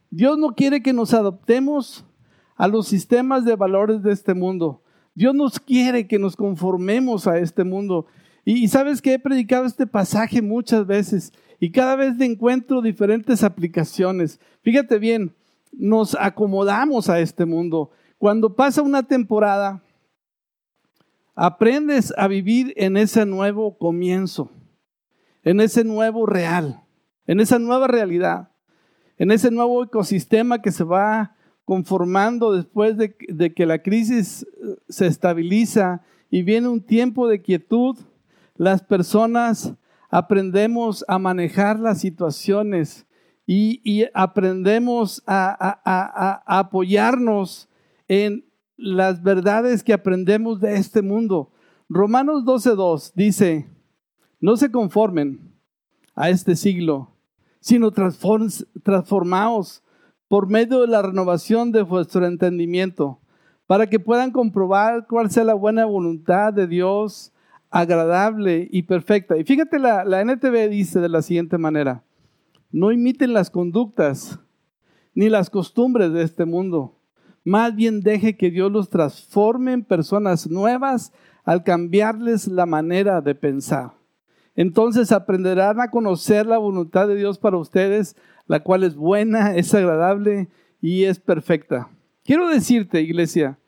Dios 0.09 0.37
no 0.37 0.55
quiere 0.55 0.81
que 0.81 0.93
nos 0.93 1.13
adoptemos 1.13 2.05
a 2.55 2.67
los 2.67 2.87
sistemas 2.87 3.45
de 3.45 3.55
valores 3.55 4.03
de 4.03 4.11
este 4.11 4.33
mundo. 4.33 4.81
Dios 5.15 5.33
nos 5.33 5.59
quiere 5.59 6.07
que 6.07 6.19
nos 6.19 6.35
conformemos 6.35 7.27
a 7.27 7.39
este 7.39 7.63
mundo. 7.63 8.05
Y, 8.45 8.67
sabes 8.67 9.01
que 9.01 9.13
he 9.13 9.19
predicado 9.19 9.65
este 9.65 9.87
pasaje 9.87 10.41
muchas 10.41 10.87
veces 10.87 11.33
y 11.59 11.71
cada 11.71 11.95
vez 11.95 12.19
encuentro 12.21 12.81
diferentes 12.81 13.43
aplicaciones. 13.43 14.39
Fíjate 14.61 14.99
bien, 14.99 15.35
nos 15.73 16.15
acomodamos 16.15 17.09
a 17.09 17.19
este 17.19 17.45
mundo. 17.45 17.91
Cuando 18.17 18.55
pasa 18.55 18.81
una 18.81 19.03
temporada, 19.03 19.83
aprendes 21.35 22.13
a 22.17 22.27
vivir 22.27 22.73
en 22.77 22.95
ese 22.95 23.25
nuevo 23.25 23.77
comienzo, 23.77 24.49
en 25.47 25.61
ese 25.61 25.85
nuevo 25.85 26.25
real, 26.25 26.81
en 27.25 27.39
esa 27.39 27.57
nueva 27.57 27.87
realidad, 27.87 28.49
en 29.17 29.31
ese 29.31 29.49
nuevo 29.49 29.81
ecosistema 29.81 30.61
que 30.61 30.73
se 30.73 30.83
va 30.83 31.37
conformando 31.63 32.51
después 32.51 32.97
de, 32.97 33.53
que 33.53 33.65
la 33.65 33.81
crisis 33.81 34.45
se 34.89 35.07
estabiliza 35.07 36.01
y 36.29 36.41
viene 36.41 36.67
un 36.67 36.81
tiempo 36.81 37.29
de 37.29 37.41
quietud 37.41 37.95
las 38.57 38.83
personas 38.83 39.73
aprendemos 40.09 41.05
a 41.07 41.17
manejar 41.17 41.79
las 41.79 42.01
situaciones 42.01 43.05
y, 43.45 44.05
aprendemos 44.13 45.23
a, 45.25 46.41
apoyarnos 46.45 47.69
en 48.09 48.43
las 48.75 49.23
verdades 49.23 49.81
que 49.81 49.93
aprendemos 49.93 50.59
de 50.59 50.75
este 50.75 51.01
mundo. 51.01 51.53
Romanos 51.87 52.43
12.2 52.43 53.13
dice, 53.15 53.76
no 54.39 54.57
se 54.57 54.71
conformen 54.71 55.53
a 56.15 56.29
este 56.29 56.55
siglo, 56.55 57.11
sino 57.59 57.91
transformaos 57.91 59.83
por 60.27 60.47
medio 60.47 60.81
de 60.81 60.87
la 60.87 61.01
renovación 61.01 61.71
de 61.71 61.81
vuestro 61.81 62.25
entendimiento, 62.25 63.19
para 63.65 63.87
que 63.87 63.99
puedan 63.99 64.31
comprobar 64.31 65.07
cuál 65.07 65.29
sea 65.29 65.43
la 65.43 65.53
buena 65.53 65.85
voluntad 65.85 66.53
de 66.53 66.67
Dios, 66.67 67.33
agradable 67.69 68.67
y 68.71 68.83
perfecta. 68.83 69.37
Y 69.37 69.43
fíjate, 69.43 69.79
la, 69.79 70.05
la 70.05 70.21
NTV 70.21 70.69
dice 70.69 70.99
de 70.99 71.09
la 71.09 71.21
siguiente 71.21 71.57
manera, 71.57 72.03
no 72.71 72.91
imiten 72.91 73.33
las 73.33 73.49
conductas 73.49 74.39
ni 75.13 75.29
las 75.29 75.49
costumbres 75.49 76.13
de 76.13 76.23
este 76.23 76.45
mundo. 76.45 76.95
Más 77.43 77.75
bien 77.75 78.01
deje 78.01 78.37
que 78.37 78.51
Dios 78.51 78.71
los 78.71 78.89
transforme 78.89 79.73
en 79.73 79.83
personas 79.83 80.49
nuevas 80.49 81.11
al 81.43 81.63
cambiarles 81.63 82.47
la 82.47 82.65
manera 82.65 83.21
de 83.21 83.33
pensar. 83.33 83.96
Entonces 84.57 85.11
aprenderán 85.11 85.79
a 85.79 85.91
conocer 85.91 86.47
la 86.47 86.57
voluntad 86.57 87.07
de 87.07 87.15
Dios 87.15 87.37
para 87.37 87.57
ustedes, 87.57 88.17
la 88.47 88.63
cual 88.63 88.83
es 88.83 88.95
buena, 88.95 89.55
es 89.55 89.71
agradable 89.73 90.49
y 90.81 91.03
es 91.03 91.19
perfecta. 91.19 91.89
Quiero 92.25 92.49
decirte, 92.49 93.01
iglesia, 93.01 93.59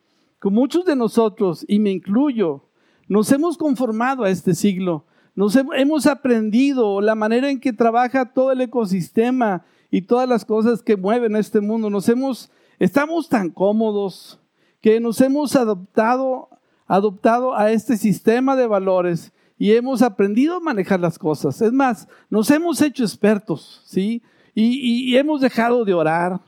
que 0.41 0.49
muchos 0.49 0.85
de 0.85 0.95
nosotros, 0.95 1.63
y 1.67 1.77
me 1.77 1.91
incluyo, 1.91 2.63
nos 3.07 3.31
hemos 3.31 3.55
conformado 3.55 4.23
a 4.23 4.31
este 4.31 4.55
siglo, 4.55 5.05
nos 5.35 5.55
hemos 5.55 6.07
aprendido 6.07 7.01
la 7.01 7.13
manera 7.13 7.51
en 7.51 7.59
que 7.59 7.71
trabaja 7.71 8.33
todo 8.33 8.51
el 8.51 8.61
ecosistema 8.61 9.63
y 9.91 10.01
todas 10.01 10.27
las 10.27 10.43
cosas 10.43 10.81
que 10.81 10.97
mueven 10.97 11.35
este 11.35 11.61
mundo. 11.61 11.91
Nos 11.91 12.09
hemos, 12.09 12.51
estamos 12.79 13.29
tan 13.29 13.51
cómodos 13.51 14.39
que 14.81 14.99
nos 14.99 15.21
hemos 15.21 15.55
adoptado, 15.55 16.49
adoptado 16.87 17.55
a 17.55 17.71
este 17.71 17.95
sistema 17.95 18.55
de 18.55 18.65
valores 18.65 19.31
y 19.59 19.73
hemos 19.73 20.01
aprendido 20.01 20.55
a 20.55 20.59
manejar 20.59 20.99
las 20.99 21.19
cosas. 21.19 21.61
Es 21.61 21.71
más, 21.71 22.07
nos 22.31 22.49
hemos 22.49 22.81
hecho 22.81 23.03
expertos, 23.03 23.83
¿sí? 23.85 24.23
y 24.55 25.15
hemos 25.15 25.39
dejado 25.39 25.85
de 25.85 25.93
orar, 25.93 26.41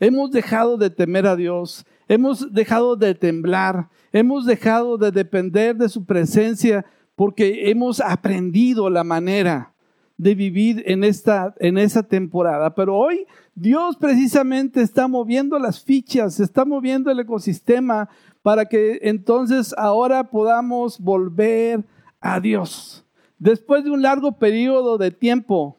hemos 0.00 0.30
dejado 0.32 0.76
de 0.76 0.90
temer 0.90 1.26
a 1.26 1.36
Dios, 1.36 1.86
hemos 2.08 2.52
dejado 2.52 2.96
de 2.96 3.14
temblar, 3.14 3.88
hemos 4.12 4.46
dejado 4.46 4.98
de 4.98 5.10
depender 5.10 5.76
de 5.76 5.88
su 5.88 6.04
presencia 6.04 6.84
porque 7.16 7.70
hemos 7.70 8.00
aprendido 8.00 8.90
la 8.90 9.04
manera 9.04 9.72
de 10.16 10.34
vivir 10.34 10.82
en 10.86 11.02
esta 11.02 11.54
en 11.58 11.76
esa 11.76 12.02
temporada, 12.02 12.74
pero 12.74 12.96
hoy 12.96 13.26
Dios 13.54 13.96
precisamente 13.96 14.80
está 14.80 15.08
moviendo 15.08 15.58
las 15.58 15.82
fichas, 15.82 16.38
está 16.38 16.64
moviendo 16.64 17.10
el 17.10 17.20
ecosistema 17.20 18.08
para 18.42 18.66
que 18.66 19.00
entonces 19.02 19.74
ahora 19.76 20.24
podamos 20.24 21.00
volver 21.00 21.84
a 22.24 22.40
Dios. 22.40 23.04
Después 23.38 23.84
de 23.84 23.90
un 23.90 24.00
largo 24.00 24.38
periodo 24.38 24.96
de 24.96 25.10
tiempo, 25.10 25.76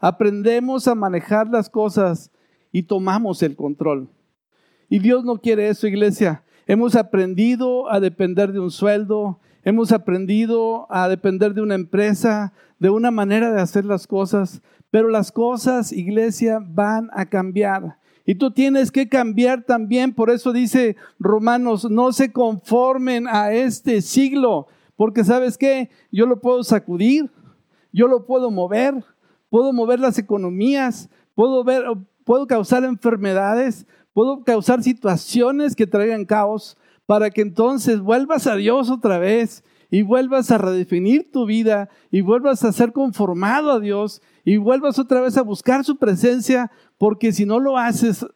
aprendemos 0.00 0.88
a 0.88 0.94
manejar 0.94 1.48
las 1.48 1.68
cosas 1.68 2.30
y 2.72 2.84
tomamos 2.84 3.42
el 3.42 3.54
control. 3.54 4.08
Y 4.88 4.98
Dios 4.98 5.24
no 5.24 5.36
quiere 5.36 5.68
eso, 5.68 5.86
iglesia. 5.86 6.42
Hemos 6.66 6.96
aprendido 6.96 7.92
a 7.92 8.00
depender 8.00 8.52
de 8.52 8.60
un 8.60 8.70
sueldo, 8.70 9.40
hemos 9.62 9.92
aprendido 9.92 10.86
a 10.90 11.06
depender 11.06 11.52
de 11.52 11.60
una 11.60 11.74
empresa, 11.74 12.54
de 12.78 12.88
una 12.88 13.10
manera 13.10 13.52
de 13.52 13.60
hacer 13.60 13.84
las 13.84 14.06
cosas, 14.06 14.62
pero 14.90 15.08
las 15.08 15.30
cosas, 15.30 15.92
iglesia, 15.92 16.60
van 16.62 17.10
a 17.12 17.26
cambiar. 17.26 17.98
Y 18.24 18.36
tú 18.36 18.50
tienes 18.50 18.90
que 18.90 19.08
cambiar 19.08 19.64
también, 19.64 20.14
por 20.14 20.30
eso 20.30 20.52
dice 20.52 20.96
Romanos, 21.18 21.90
no 21.90 22.12
se 22.12 22.32
conformen 22.32 23.26
a 23.28 23.52
este 23.52 24.00
siglo, 24.00 24.68
porque 24.98 25.22
sabes 25.22 25.56
qué, 25.56 25.90
yo 26.10 26.26
lo 26.26 26.40
puedo 26.40 26.64
sacudir, 26.64 27.30
yo 27.92 28.08
lo 28.08 28.26
puedo 28.26 28.50
mover, 28.50 29.04
puedo 29.48 29.72
mover 29.72 30.00
las 30.00 30.18
economías, 30.18 31.08
puedo 31.36 31.62
ver, 31.62 31.84
puedo 32.24 32.48
causar 32.48 32.82
enfermedades, 32.82 33.86
puedo 34.12 34.42
causar 34.42 34.82
situaciones 34.82 35.76
que 35.76 35.86
traigan 35.86 36.24
caos 36.24 36.76
para 37.06 37.30
que 37.30 37.42
entonces 37.42 38.00
vuelvas 38.00 38.48
a 38.48 38.56
Dios 38.56 38.90
otra 38.90 39.20
vez 39.20 39.62
y 39.88 40.02
vuelvas 40.02 40.50
a 40.50 40.58
redefinir 40.58 41.30
tu 41.30 41.46
vida 41.46 41.88
y 42.10 42.22
vuelvas 42.22 42.64
a 42.64 42.72
ser 42.72 42.92
conformado 42.92 43.70
a 43.70 43.78
Dios 43.78 44.20
y 44.44 44.56
vuelvas 44.56 44.98
otra 44.98 45.20
vez 45.20 45.36
a 45.36 45.42
buscar 45.42 45.84
su 45.84 45.96
presencia, 45.96 46.72
porque 46.98 47.30
si 47.30 47.46
no 47.46 47.60
lo 47.60 47.78
haces, 47.78 48.26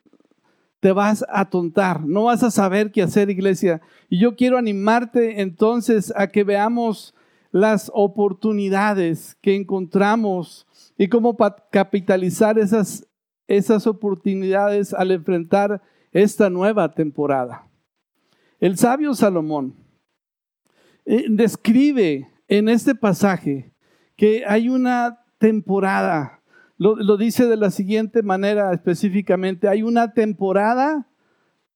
te 0.82 0.90
vas 0.90 1.24
a 1.28 1.48
tontar, 1.48 2.04
no 2.04 2.24
vas 2.24 2.42
a 2.42 2.50
saber 2.50 2.90
qué 2.90 3.02
hacer, 3.02 3.30
iglesia. 3.30 3.80
Y 4.08 4.18
yo 4.18 4.34
quiero 4.34 4.58
animarte 4.58 5.40
entonces 5.40 6.12
a 6.16 6.26
que 6.26 6.42
veamos 6.42 7.14
las 7.52 7.88
oportunidades 7.94 9.36
que 9.40 9.54
encontramos 9.54 10.66
y 10.98 11.06
cómo 11.06 11.36
capitalizar 11.70 12.58
esas, 12.58 13.06
esas 13.46 13.86
oportunidades 13.86 14.92
al 14.92 15.12
enfrentar 15.12 15.80
esta 16.10 16.50
nueva 16.50 16.92
temporada. 16.92 17.64
El 18.58 18.76
sabio 18.76 19.14
Salomón 19.14 19.76
eh, 21.04 21.26
describe 21.28 22.28
en 22.48 22.68
este 22.68 22.96
pasaje 22.96 23.72
que 24.16 24.42
hay 24.44 24.68
una 24.68 25.24
temporada, 25.38 26.41
lo, 26.82 27.16
dice 27.16 27.46
de 27.46 27.56
la 27.56 27.70
siguiente 27.70 28.22
manera 28.22 28.72
específicamente, 28.72 29.68
hay 29.68 29.82
una 29.82 30.12
temporada 30.12 31.06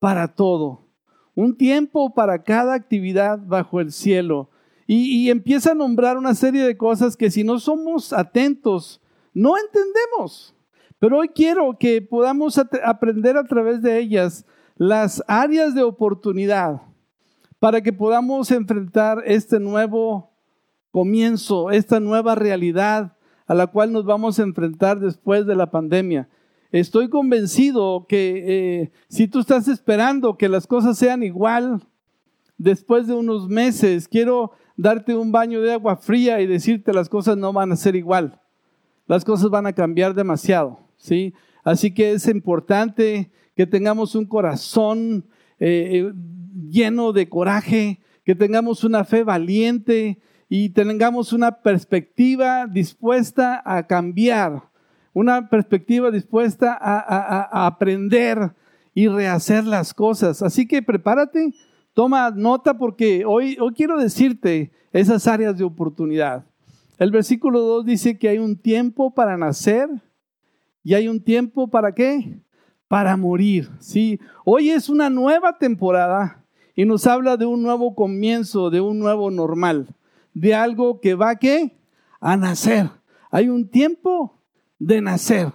para 0.01 0.35
todo, 0.35 0.89
un 1.35 1.57
tiempo 1.57 2.13
para 2.13 2.43
cada 2.43 2.75
actividad 2.75 3.39
bajo 3.39 3.81
el 3.81 3.93
cielo. 3.93 4.51
Y, 4.89 5.31
empieza 5.31 5.73
a 5.73 5.75
nombrar 5.75 6.17
una 6.17 6.35
serie 6.35 6.63
de 6.63 6.77
cosas 6.77 7.17
que 7.17 7.31
si 7.31 7.43
no 7.43 7.59
somos 7.59 8.13
atentos, 8.13 9.01
no 9.35 9.55
entendemos. 9.57 10.55
Pero 11.01 11.19
hoy 11.19 11.29
quiero 11.29 11.77
que 11.79 12.01
podamos 12.03 12.57
aprender 12.85 13.37
a 13.37 13.45
través 13.45 13.83
de 13.83 13.99
ellas 13.99 14.47
las 14.77 15.23
áreas 15.27 15.75
de 15.75 15.83
oportunidad 15.83 16.83
para 17.59 17.81
que 17.81 17.93
podamos 17.93 18.51
enfrentar 18.53 19.23
este 19.27 19.59
nuevo 19.59 20.31
comienzo, 20.93 21.71
esta 21.71 21.99
nueva 21.99 22.37
realidad 22.37 23.16
a 23.47 23.55
la 23.55 23.67
cual 23.69 23.93
nos 23.93 24.05
vamos 24.05 24.39
a 24.39 24.43
enfrentar 24.43 25.01
después 25.01 25.47
de 25.47 25.57
la 25.57 25.71
pandemia. 25.71 26.29
Estoy 26.73 27.09
convencido 27.09 28.07
que 28.09 28.45
eh, 28.47 28.91
si 29.09 29.29
tú 29.29 29.41
estás 29.41 29.69
esperando 29.69 30.37
que 30.37 30.49
las 30.49 30.67
cosas 30.67 30.99
sean 30.99 31.23
igual 31.23 31.81
después 32.59 33.07
de 33.07 33.15
unos 33.15 33.49
meses, 33.49 34.09
quiero 34.09 34.53
darte 34.77 35.15
un 35.15 35.33
baño 35.33 35.61
de 35.63 35.73
agua 35.73 35.97
fría 35.97 36.41
y 36.41 36.47
decirte 36.47 36.93
las 36.93 37.09
cosas 37.09 37.37
no 37.37 37.53
van 37.53 37.73
a 37.73 37.77
ser 37.77 37.97
igual. 37.97 38.41
Las 39.07 39.25
cosas 39.25 39.51
van 39.51 39.67
a 39.67 39.73
cambiar 39.73 40.15
demasiado, 40.15 40.81
¿sí? 40.97 41.33
Así 41.63 41.95
que 41.95 42.13
es 42.13 42.27
importante 42.27 43.31
que 43.55 43.67
tengamos 43.67 44.15
un 44.15 44.27
corazón 44.27 45.27
eh, 45.59 46.13
lleno 46.69 47.13
de 47.13 47.29
coraje, 47.29 48.01
que 48.25 48.35
tengamos 48.35 48.85
una 48.85 49.05
fe 49.05 49.23
valiente 49.23 50.19
y 50.49 50.71
tengamos 50.71 51.33
una 51.33 51.61
perspectiva 51.61 52.67
dispuesta 52.67 53.63
a 53.65 53.87
cambiar, 53.87 54.63
una 55.13 55.49
perspectiva 55.49 56.11
dispuesta 56.11 56.77
a, 56.81 57.67
aprender 57.67 58.53
y 58.95 59.09
rehacer 59.09 59.65
las 59.65 59.93
cosas. 59.93 60.43
Así 60.43 60.67
que 60.67 60.83
prepárate, 60.83 61.53
toma 61.95 62.31
nota 62.31 62.79
porque 62.79 63.25
hoy, 63.25 63.57
hoy 63.61 63.73
quiero 63.75 63.99
decirte 63.99 64.71
esas 64.93 65.27
áreas 65.27 65.59
de 65.59 65.65
oportunidad. 65.65 66.45
El 66.99 67.11
versículo 67.11 67.61
2 67.61 67.87
dice 67.87 68.19
que 68.19 68.29
hay 68.29 68.39
un 68.39 68.57
tiempo 68.57 69.13
para 69.13 69.37
nacer 69.37 69.89
y 70.83 70.95
hay 70.95 71.09
un 71.09 71.21
tiempo 71.21 71.69
para 71.69 71.93
qué? 71.93 72.39
Para 72.89 73.17
morir. 73.17 73.69
Sí, 73.81 74.21
hoy 74.45 74.71
es 74.71 74.89
una 74.89 75.11
nueva 75.11 75.59
temporada 75.59 76.45
y 76.75 76.85
nos 76.85 77.07
habla 77.07 77.37
de 77.37 77.45
un 77.45 77.63
nuevo 77.63 77.95
comienzo, 77.95 78.71
de 78.71 78.81
un 78.81 78.99
nuevo 78.99 79.31
normal, 79.31 79.89
de 80.37 80.55
algo 80.55 81.01
que 81.01 81.15
va 81.15 81.37
¿qué? 81.37 81.79
a 82.21 82.37
nacer. 82.37 82.91
Hay 83.31 83.49
un 83.49 83.71
tiempo 83.71 84.43
de 84.79 85.01
nacer. 85.01 85.51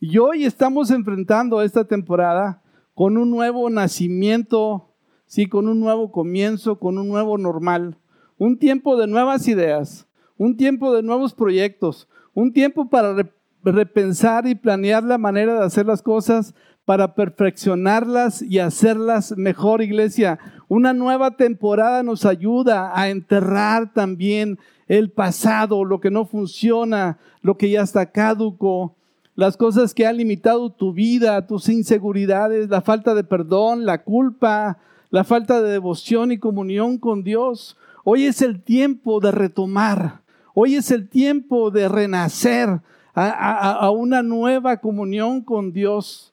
Y 0.00 0.16
hoy 0.18 0.44
estamos 0.44 0.92
enfrentando 0.92 1.60
esta 1.60 1.84
temporada 1.84 2.62
con 2.94 3.16
un 3.16 3.30
nuevo 3.30 3.68
nacimiento, 3.68 4.94
sí, 5.26 5.46
con 5.46 5.66
un 5.66 5.80
nuevo 5.80 6.12
comienzo, 6.12 6.78
con 6.78 6.98
un 6.98 7.08
nuevo 7.08 7.36
normal, 7.36 7.98
un 8.38 8.58
tiempo 8.58 8.96
de 8.96 9.08
nuevas 9.08 9.48
ideas, 9.48 10.06
un 10.36 10.56
tiempo 10.56 10.94
de 10.94 11.02
nuevos 11.02 11.34
proyectos, 11.34 12.08
un 12.32 12.52
tiempo 12.52 12.88
para 12.88 13.28
repensar 13.64 14.46
y 14.46 14.54
planear 14.54 15.02
la 15.02 15.18
manera 15.18 15.54
de 15.54 15.64
hacer 15.64 15.86
las 15.86 16.00
cosas 16.00 16.54
para 16.84 17.16
perfeccionarlas 17.16 18.40
y 18.40 18.60
hacerlas 18.60 19.36
mejor, 19.36 19.82
iglesia. 19.82 20.38
Una 20.74 20.94
nueva 20.94 21.32
temporada 21.32 22.02
nos 22.02 22.24
ayuda 22.24 22.98
a 22.98 23.10
enterrar 23.10 23.92
también 23.92 24.58
el 24.88 25.10
pasado, 25.10 25.84
lo 25.84 26.00
que 26.00 26.10
no 26.10 26.24
funciona, 26.24 27.18
lo 27.42 27.58
que 27.58 27.68
ya 27.68 27.82
está 27.82 28.10
caduco, 28.10 28.96
las 29.34 29.58
cosas 29.58 29.92
que 29.92 30.06
han 30.06 30.16
limitado 30.16 30.72
tu 30.72 30.94
vida, 30.94 31.46
tus 31.46 31.68
inseguridades, 31.68 32.70
la 32.70 32.80
falta 32.80 33.14
de 33.14 33.22
perdón, 33.22 33.84
la 33.84 34.02
culpa, 34.02 34.78
la 35.10 35.24
falta 35.24 35.60
de 35.60 35.72
devoción 35.72 36.32
y 36.32 36.38
comunión 36.38 36.96
con 36.96 37.22
Dios. 37.22 37.76
Hoy 38.02 38.24
es 38.24 38.40
el 38.40 38.62
tiempo 38.62 39.20
de 39.20 39.30
retomar, 39.30 40.22
hoy 40.54 40.76
es 40.76 40.90
el 40.90 41.06
tiempo 41.06 41.70
de 41.70 41.86
renacer 41.86 42.80
a, 43.14 43.72
a 43.72 43.90
una 43.90 44.22
nueva 44.22 44.78
comunión 44.78 45.42
con 45.42 45.70
Dios 45.74 46.32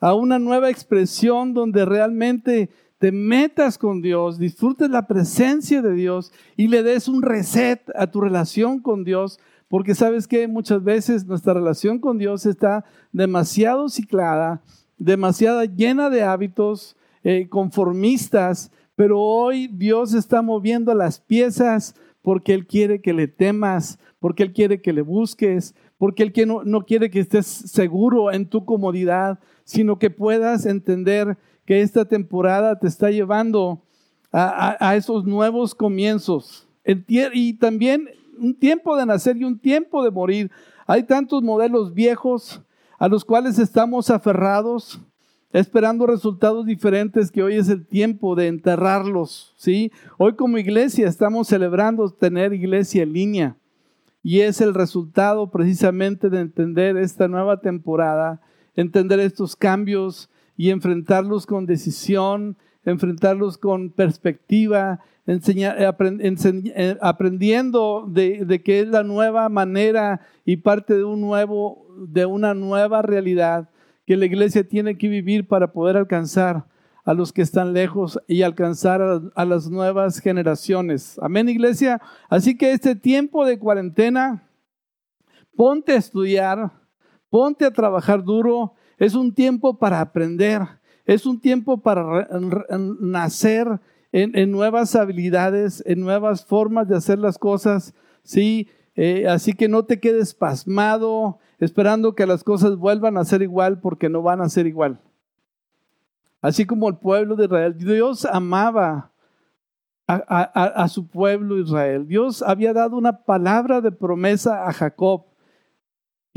a 0.00 0.14
una 0.14 0.38
nueva 0.38 0.70
expresión 0.70 1.54
donde 1.54 1.84
realmente 1.84 2.70
te 2.98 3.12
metas 3.12 3.78
con 3.78 4.02
Dios, 4.02 4.38
disfrutes 4.38 4.90
la 4.90 5.06
presencia 5.06 5.82
de 5.82 5.94
Dios 5.94 6.32
y 6.56 6.68
le 6.68 6.82
des 6.82 7.08
un 7.08 7.22
reset 7.22 7.80
a 7.94 8.08
tu 8.08 8.20
relación 8.20 8.80
con 8.80 9.04
Dios, 9.04 9.38
porque 9.68 9.94
sabes 9.94 10.26
que 10.26 10.48
muchas 10.48 10.82
veces 10.82 11.24
nuestra 11.24 11.54
relación 11.54 12.00
con 12.00 12.18
Dios 12.18 12.44
está 12.44 12.84
demasiado 13.12 13.88
ciclada, 13.88 14.62
demasiado 14.98 15.62
llena 15.64 16.10
de 16.10 16.24
hábitos 16.24 16.96
eh, 17.22 17.48
conformistas, 17.48 18.72
pero 18.96 19.20
hoy 19.20 19.68
Dios 19.68 20.12
está 20.14 20.42
moviendo 20.42 20.92
las 20.92 21.20
piezas 21.20 21.94
porque 22.20 22.52
Él 22.52 22.66
quiere 22.66 23.00
que 23.00 23.12
le 23.12 23.28
temas, 23.28 24.00
porque 24.18 24.42
Él 24.42 24.52
quiere 24.52 24.80
que 24.80 24.92
le 24.92 25.02
busques, 25.02 25.74
porque 25.98 26.24
Él 26.24 26.32
no, 26.48 26.64
no 26.64 26.84
quiere 26.84 27.10
que 27.10 27.20
estés 27.20 27.46
seguro 27.46 28.32
en 28.32 28.48
tu 28.48 28.64
comodidad, 28.64 29.38
sino 29.62 30.00
que 30.00 30.10
puedas 30.10 30.66
entender 30.66 31.38
que 31.68 31.82
esta 31.82 32.06
temporada 32.06 32.78
te 32.78 32.86
está 32.86 33.10
llevando 33.10 33.82
a, 34.32 34.96
esos 34.96 35.26
nuevos 35.26 35.74
comienzos. 35.74 36.66
Y 37.06 37.52
también 37.58 38.08
un 38.38 38.54
tiempo 38.54 38.96
de 38.96 39.04
nacer 39.04 39.36
y 39.36 39.44
un 39.44 39.58
tiempo 39.58 40.02
de 40.02 40.10
morir. 40.10 40.50
Hay 40.86 41.02
tantos 41.02 41.42
modelos 41.42 41.92
viejos 41.92 42.62
a 42.98 43.06
los 43.06 43.22
cuales 43.22 43.58
estamos 43.58 44.08
aferrados, 44.08 44.98
esperando 45.52 46.06
resultados 46.06 46.64
diferentes 46.64 47.30
que 47.30 47.42
hoy 47.42 47.56
es 47.56 47.68
el 47.68 47.86
tiempo 47.86 48.34
de 48.34 48.46
enterrarlos, 48.46 49.52
¿sí? 49.58 49.92
Hoy 50.16 50.36
como 50.36 50.56
iglesia 50.56 51.06
estamos 51.06 51.48
celebrando 51.48 52.08
tener 52.08 52.54
iglesia 52.54 53.02
en 53.02 53.12
línea 53.12 53.56
y 54.22 54.40
es 54.40 54.62
el 54.62 54.72
resultado 54.72 55.50
precisamente 55.50 56.30
de 56.30 56.40
entender 56.40 56.96
esta 56.96 57.28
nueva 57.28 57.60
temporada 57.60 58.40
entender 58.74 59.18
estos 59.20 59.56
cambios 59.56 60.30
y 60.58 60.68
enfrentarlos 60.68 61.46
con 61.46 61.64
decisión, 61.64 62.58
enfrentarlos 62.84 63.56
con 63.56 63.90
perspectiva, 63.90 65.00
eh, 65.26 66.98
aprendiendo 67.00 68.06
de, 68.06 68.44
de, 68.44 68.62
que 68.62 68.80
es 68.80 68.88
la 68.88 69.04
nueva 69.04 69.48
manera 69.48 70.20
y 70.44 70.58
parte 70.58 70.94
de, 70.94 71.04
un 71.04 71.22
nuevo, 71.22 71.86
de 71.96 72.26
una 72.26 72.52
nueva 72.52 73.00
realidad 73.00 73.70
que 74.04 74.16
la 74.16 74.26
iglesia 74.26 74.68
tiene 74.68 74.98
que 74.98 75.08
vivir 75.08 75.46
para 75.46 75.72
poder 75.72 75.96
alcanzar 75.96 76.66
a 77.04 77.14
los 77.14 77.32
que 77.32 77.42
están 77.42 77.72
lejos 77.72 78.20
y 78.26 78.42
alcanzar 78.42 79.00
a, 79.34 79.44
las 79.44 79.70
nuevas 79.70 80.18
generaciones. 80.18 81.18
Amén, 81.22 81.48
iglesia. 81.48 82.02
Así 82.28 82.56
que 82.56 82.72
este 82.72 82.96
tiempo 82.96 83.46
de 83.46 83.58
cuarentena, 83.58 84.46
ponte 85.56 85.92
a 85.92 85.96
estudiar, 85.96 86.70
ponte 87.30 87.64
a 87.64 87.70
trabajar 87.70 88.24
duro. 88.24 88.74
Es 88.98 89.14
un 89.14 89.32
tiempo 89.32 89.78
para 89.78 90.00
aprender, 90.00 90.62
es 91.06 91.24
un 91.24 91.40
tiempo 91.40 91.78
para 91.78 92.28
nacer 93.00 93.80
en, 94.12 94.50
nuevas 94.50 94.94
habilidades, 94.96 95.82
en 95.86 96.00
nuevas 96.00 96.44
formas 96.44 96.88
de 96.88 96.96
hacer 96.96 97.18
las 97.18 97.38
cosas. 97.38 97.94
Sí, 98.22 98.68
eh, 98.94 99.26
así 99.28 99.52
que 99.52 99.68
no 99.68 99.84
te 99.84 100.00
quedes 100.00 100.34
pasmado 100.34 101.38
esperando 101.58 102.14
que 102.14 102.26
las 102.26 102.44
cosas 102.44 102.76
vuelvan 102.76 103.16
a 103.16 103.24
ser 103.24 103.42
igual 103.42 103.80
porque 103.80 104.08
no 104.08 104.22
van 104.22 104.40
a 104.40 104.48
ser 104.48 104.66
igual. 104.66 105.00
Así 106.40 106.66
como 106.66 106.88
el 106.88 106.96
pueblo 106.96 107.36
de 107.36 107.44
Israel, 107.44 107.76
Dios 107.76 108.24
amaba 108.24 109.12
a, 110.08 110.88
su 110.88 111.06
pueblo 111.06 111.58
Israel. 111.58 112.06
Dios 112.06 112.42
había 112.42 112.72
dado 112.72 112.96
una 112.96 113.24
palabra 113.24 113.80
de 113.80 113.92
promesa 113.92 114.66
a 114.66 114.72
Jacob 114.72 115.26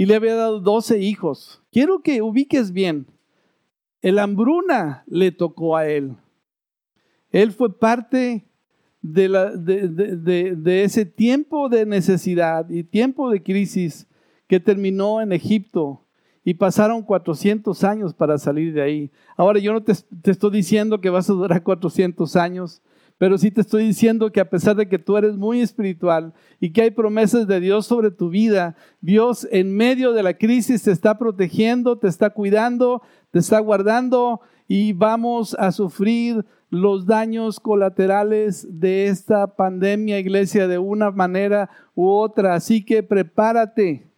y 0.02 0.08
le 0.08 0.16
había 0.16 0.34
dado 0.34 0.60
doce 0.60 0.98
hijos. 0.98 1.62
Quiero 1.72 2.02
que 2.02 2.24
ubiques 2.24 2.72
bien. 2.72 3.06
El 4.02 4.18
hambruna 4.18 5.04
le 5.06 5.32
tocó 5.32 5.78
a 5.78 5.88
él. 5.88 6.16
Él 7.30 7.52
fue 7.52 7.78
parte 7.78 8.44
de, 9.04 10.82
ese 10.84 11.06
tiempo 11.06 11.70
de 11.70 11.86
necesidad 11.86 12.68
y 12.68 12.84
tiempo 12.84 13.30
de 13.30 13.44
crisis 13.44 14.08
que 14.48 14.60
terminó 14.60 15.22
en 15.22 15.34
Egipto 15.34 16.02
y 16.44 16.56
pasaron 16.56 17.04
400 17.04 17.84
años 17.84 18.16
para 18.16 18.40
salir 18.40 18.74
de 18.74 18.82
ahí. 18.82 19.12
Ahora 19.38 19.60
yo 19.60 19.72
no 19.72 19.84
te, 19.84 19.92
estoy 19.92 20.50
diciendo 20.50 21.00
que 21.00 21.12
vas 21.12 21.30
a 21.30 21.34
durar 21.34 21.62
400 21.62 22.36
años, 22.38 22.82
pero 23.22 23.38
sí 23.38 23.52
te 23.52 23.62
estoy 23.62 23.84
diciendo 23.86 24.32
que 24.32 24.40
a 24.40 24.50
pesar 24.50 24.76
de 24.76 24.90
que 24.90 24.98
tú 24.98 25.16
eres 25.16 25.38
muy 25.38 25.62
espiritual 25.62 26.34
y 26.60 26.74
que 26.74 26.82
hay 26.82 26.90
promesas 26.90 27.46
de 27.46 27.60
Dios 27.60 27.86
sobre 27.86 28.10
tu 28.10 28.30
vida, 28.30 28.76
Dios 29.00 29.48
en 29.52 29.78
medio 29.78 30.14
de 30.14 30.24
la 30.24 30.40
crisis 30.40 30.82
te 30.82 30.92
está 30.92 31.20
protegiendo, 31.20 32.00
te 32.00 32.08
está 32.08 32.32
cuidando, 32.32 33.04
te 33.30 33.38
está 33.38 33.60
guardando 33.60 34.42
y 34.68 34.94
vamos 34.94 35.56
a 35.60 35.72
sufrir 35.72 36.44
los 36.72 37.06
daños 37.06 37.60
colaterales 37.60 38.66
de 38.68 39.06
esta 39.06 39.56
pandemia, 39.56 40.18
iglesia, 40.18 40.68
de 40.68 40.80
una 40.80 41.12
manera 41.12 41.70
u 41.94 42.10
otra. 42.10 42.56
Así 42.56 42.84
que 42.84 43.04
prepárate, 43.04 44.10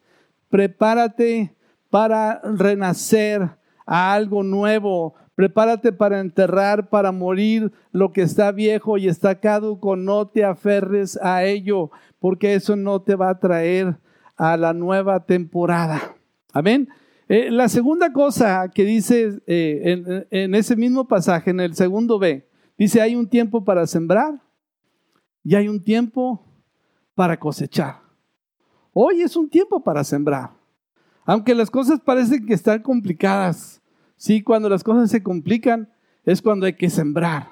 prepárate 0.49 1.53
para 1.89 2.39
renacer 2.39 3.49
a 3.85 4.13
algo 4.13 4.43
nuevo. 4.43 5.15
Prepárate 5.35 5.91
para 5.91 6.19
enterrar, 6.19 6.89
para 6.89 7.11
morir 7.11 7.71
lo 7.91 8.11
que 8.11 8.21
está 8.21 8.51
viejo 8.51 8.97
y 8.97 9.07
está 9.07 9.39
caduco. 9.39 9.95
No 9.95 10.27
te 10.27 10.43
aferres 10.43 11.17
a 11.21 11.43
ello, 11.43 11.89
porque 12.19 12.53
eso 12.53 12.75
no 12.75 13.01
te 13.01 13.15
va 13.15 13.29
a 13.29 13.39
traer 13.39 13.97
a 14.37 14.57
la 14.57 14.73
nueva 14.73 15.25
temporada. 15.25 16.15
Amén. 16.53 16.87
Eh, 17.27 17.49
la 17.49 17.67
segunda 17.67 18.13
cosa 18.13 18.69
que 18.69 18.83
dice 18.83 19.41
eh, 19.47 19.81
en, 19.83 20.27
en 20.29 20.55
ese 20.55 20.75
mismo 20.75 21.07
pasaje, 21.07 21.49
en 21.49 21.61
el 21.61 21.75
segundo 21.75 22.19
B, 22.19 22.47
dice, 22.77 23.01
hay 23.01 23.15
un 23.15 23.27
tiempo 23.27 23.63
para 23.63 23.87
sembrar 23.87 24.39
y 25.43 25.55
hay 25.55 25.67
un 25.67 25.81
tiempo 25.83 26.45
para 27.15 27.39
cosechar. 27.39 28.01
Hoy 28.93 29.21
es 29.21 29.35
un 29.35 29.49
tiempo 29.49 29.83
para 29.83 30.03
sembrar. 30.03 30.51
Aunque 31.25 31.55
las 31.55 31.71
cosas 31.71 31.99
parecen 32.01 32.45
que 32.45 32.53
están 32.53 32.81
complicadas, 32.81 33.81
sí, 34.23 34.41
cuando 34.41 34.69
las 34.69 34.86
cosas 34.86 35.12
se 35.12 35.21
complican 35.21 35.89
es 36.23 36.41
cuando 36.41 36.65
hay 36.65 36.77
que 36.77 36.89
sembrar. 36.89 37.49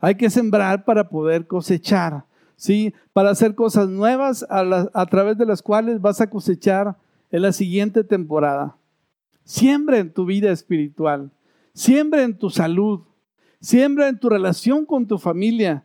Hay 0.00 0.16
que 0.16 0.28
sembrar 0.28 0.84
para 0.84 1.08
poder 1.08 1.46
cosechar, 1.46 2.24
sí, 2.56 2.92
para 3.12 3.30
hacer 3.30 3.54
cosas 3.54 3.88
nuevas 3.88 4.44
a, 4.50 5.06
través 5.06 5.38
de 5.38 5.46
las 5.46 5.62
cuales 5.62 6.00
vas 6.00 6.20
a 6.20 6.28
cosechar 6.28 6.96
en 7.30 7.42
la 7.42 7.52
siguiente 7.52 8.02
temporada. 8.02 8.76
Siembra 9.44 9.98
en 9.98 10.12
tu 10.12 10.24
vida 10.24 10.50
espiritual, 10.50 11.30
siembra 11.74 12.24
en 12.24 12.36
tu 12.36 12.50
salud, 12.50 13.02
siembra 13.60 14.08
en 14.08 14.18
tu 14.18 14.30
relación 14.30 14.86
con 14.86 15.06
tu 15.06 15.16
familia, 15.16 15.84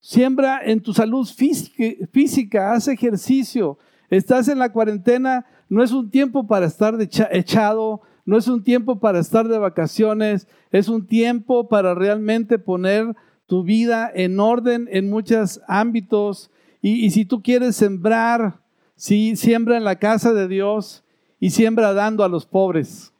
siembra 0.00 0.60
en 0.62 0.82
tu 0.82 0.92
salud 0.92 1.26
física, 1.26 2.06
física 2.12 2.72
haz 2.72 2.88
ejercicio. 2.88 3.78
Estás 4.10 4.48
en 4.48 4.58
la 4.58 4.70
cuarentena, 4.70 5.46
no 5.70 5.82
es 5.82 5.92
un 5.92 6.10
tiempo 6.10 6.46
para 6.46 6.66
estar 6.66 6.94
echado, 7.00 8.02
no 8.24 8.38
es 8.38 8.46
un 8.48 8.62
tiempo 8.62 9.00
para 9.00 9.18
estar 9.18 9.48
de 9.48 9.58
vacaciones, 9.58 10.46
es 10.70 10.88
un 10.88 11.06
tiempo 11.06 11.68
para 11.68 11.94
realmente 11.94 12.58
poner 12.58 13.16
tu 13.46 13.64
vida 13.64 14.10
en 14.14 14.38
orden 14.38 14.88
en 14.92 15.10
muchos 15.10 15.60
ámbitos. 15.66 16.50
Y, 16.80 17.10
si 17.10 17.24
tú 17.24 17.42
quieres 17.42 17.76
sembrar, 17.76 18.60
sí, 18.94 19.36
siembra 19.36 19.76
en 19.76 19.84
la 19.84 19.96
casa 19.96 20.32
de 20.32 20.48
Dios 20.48 21.04
y 21.38 21.50
siembra 21.50 21.92
dando 21.92 22.24
a 22.24 22.28
los 22.28 22.46
pobres. 22.46 23.12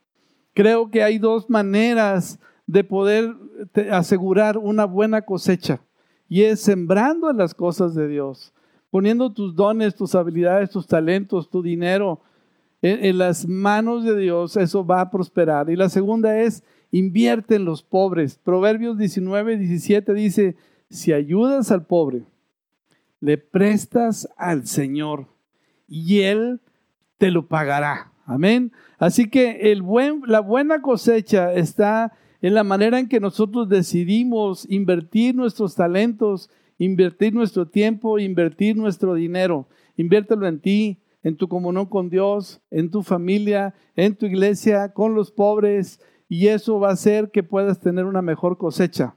Creo 0.55 0.91
que 0.91 1.03
hay 1.03 1.19
dos 1.19 1.51
maneras 1.51 2.39
de 2.67 2.85
poder 2.85 3.35
asegurar 3.91 4.59
una 4.59 4.85
buena 4.85 5.23
cosecha 5.23 5.81
y 6.29 6.43
es 6.45 6.61
sembrando 6.61 7.31
en 7.31 7.37
las 7.37 7.55
cosas 7.55 7.95
de 7.95 8.09
Dios, 8.09 8.53
poniendo 8.91 9.33
tus 9.33 9.55
dones, 9.55 9.95
tus 9.95 10.15
habilidades, 10.15 10.71
tus 10.71 10.87
talentos, 10.87 11.51
tu 11.51 11.63
dinero, 11.63 12.21
en, 12.83 13.17
las 13.17 13.47
manos 13.47 14.05
de 14.05 14.19
Dios, 14.19 14.57
eso 14.57 14.85
va 14.85 15.01
a 15.01 15.11
prosperar. 15.11 15.71
Y 15.71 15.77
la 15.77 15.89
segunda 15.89 16.41
es, 16.41 16.65
invierte 16.91 17.55
en 17.55 17.65
los 17.65 17.83
pobres. 17.83 18.39
Proverbios 18.43 18.99
19, 18.99 19.57
17 19.57 20.13
dice, 20.13 20.57
si 20.91 21.13
ayudas 21.13 21.71
al 21.71 21.87
pobre, 21.87 22.25
le 23.21 23.39
prestas 23.39 24.29
al 24.37 24.67
Señor 24.67 25.29
y 25.89 26.23
Él 26.23 26.61
te 27.19 27.31
lo 27.31 27.47
pagará. 27.47 28.13
Amén. 28.27 28.73
Así 28.99 29.29
que 29.29 29.75
la 30.27 30.41
buena 30.41 30.83
cosecha 30.83 31.53
está 31.55 32.13
en 32.41 32.55
la 32.55 32.65
manera 32.65 32.99
en 32.99 33.09
que 33.09 33.21
nosotros 33.21 33.69
decidimos 33.69 34.67
invertir 34.69 35.37
nuestros 35.37 35.77
talentos, 35.77 36.51
invertir 36.79 37.33
nuestro 37.33 37.69
tiempo, 37.69 38.19
invertir 38.19 38.77
nuestro 38.77 39.15
dinero. 39.15 39.69
Inviértelo 39.97 40.49
en 40.49 40.59
ti, 40.59 40.99
en 41.23 41.37
tu 41.37 41.49
comunión 41.49 41.87
con 41.87 42.11
Dios, 42.11 42.61
en 42.71 42.91
tu 42.91 43.03
familia, 43.03 43.75
en 43.97 44.15
tu 44.17 44.27
iglesia, 44.27 44.93
con 44.93 45.15
los 45.15 45.31
pobres, 45.31 46.01
y 46.29 46.49
eso 46.49 46.81
va 46.81 46.89
a 46.89 46.93
hacer 46.93 47.31
que 47.31 47.43
puedas 47.43 47.79
tener 47.81 48.07
una 48.07 48.23
mejor 48.23 48.57
cosecha. 48.59 49.15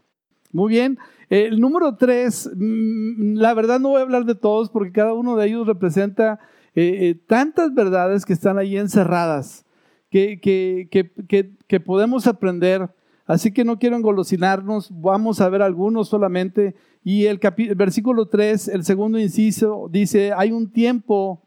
Muy 0.51 0.69
bien. 0.69 0.97
El 1.29 1.59
número 1.59 1.95
tres, 1.95 2.49
mm, 2.55 3.35
la 3.35 3.53
verdad 3.53 3.79
no 3.79 3.89
voy 3.89 3.99
a 3.99 4.03
hablar 4.03 4.25
de 4.25 4.35
todos 4.35 4.69
porque 4.69 4.91
cada 4.91 5.13
uno 5.13 5.35
de 5.35 5.47
ellos 5.47 5.67
representa 5.67 6.39
eh, 6.75 7.09
eh, 7.09 7.15
tantas 7.27 7.73
verdades 7.73 8.25
que 8.25 8.33
están 8.33 8.57
ahí 8.57 8.77
encerradas, 8.77 9.65
que, 10.09 10.39
que, 10.39 11.79
podemos 11.79 12.27
aprender. 12.27 12.89
Así 13.25 13.51
que 13.51 13.65
no 13.65 13.79
quiero 13.79 13.95
engolosinarnos, 13.95 14.89
vamos 14.91 15.41
a 15.41 15.49
ver 15.49 15.61
algunos 15.61 16.09
solamente. 16.09 16.75
Y 17.03 17.25
el 17.25 17.39
versículo 17.75 18.27
3, 18.27 18.67
el 18.69 18.83
segundo 18.83 19.19
inciso, 19.19 19.89
dice, 19.91 20.31
hay 20.33 20.51
un 20.51 20.71
tiempo 20.71 21.44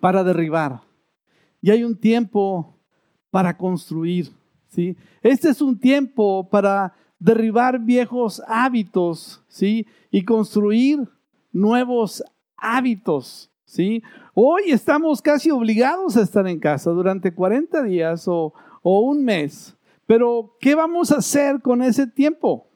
para 0.00 0.24
derribar 0.24 0.80
y 1.64 1.70
hay 1.70 1.82
un 1.82 1.96
tiempo 1.96 2.76
para 3.30 3.56
construir. 3.56 4.30
¿sí? 4.68 4.98
Este 5.22 5.48
es 5.48 5.62
un 5.62 5.80
tiempo 5.80 6.46
para 6.50 6.92
derribar 7.18 7.78
viejos 7.78 8.42
hábitos 8.46 9.42
¿sí? 9.48 9.86
y 10.10 10.26
construir 10.26 11.08
nuevos 11.52 12.22
hábitos. 12.54 13.50
¿sí? 13.64 14.02
Hoy 14.34 14.64
estamos 14.66 15.22
casi 15.22 15.50
obligados 15.50 16.18
a 16.18 16.20
estar 16.20 16.46
en 16.46 16.60
casa 16.60 16.90
durante 16.90 17.32
40 17.32 17.82
días 17.84 18.28
o, 18.28 18.52
o 18.82 19.00
un 19.00 19.24
mes. 19.24 19.74
Pero, 20.04 20.58
¿qué 20.60 20.74
vamos 20.74 21.12
a 21.12 21.16
hacer 21.16 21.62
con 21.62 21.82
ese 21.82 22.06
tiempo? 22.06 22.66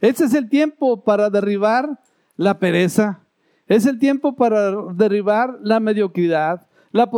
Ese 0.00 0.24
es 0.24 0.34
el 0.34 0.48
tiempo 0.48 1.04
para 1.04 1.30
derribar 1.30 2.00
la 2.36 2.58
pereza, 2.58 3.20
es 3.66 3.86
el 3.86 3.98
tiempo 3.98 4.36
para 4.36 4.72
derribar 4.92 5.58
la 5.62 5.80
mediocridad, 5.80 6.66
la, 6.92 7.08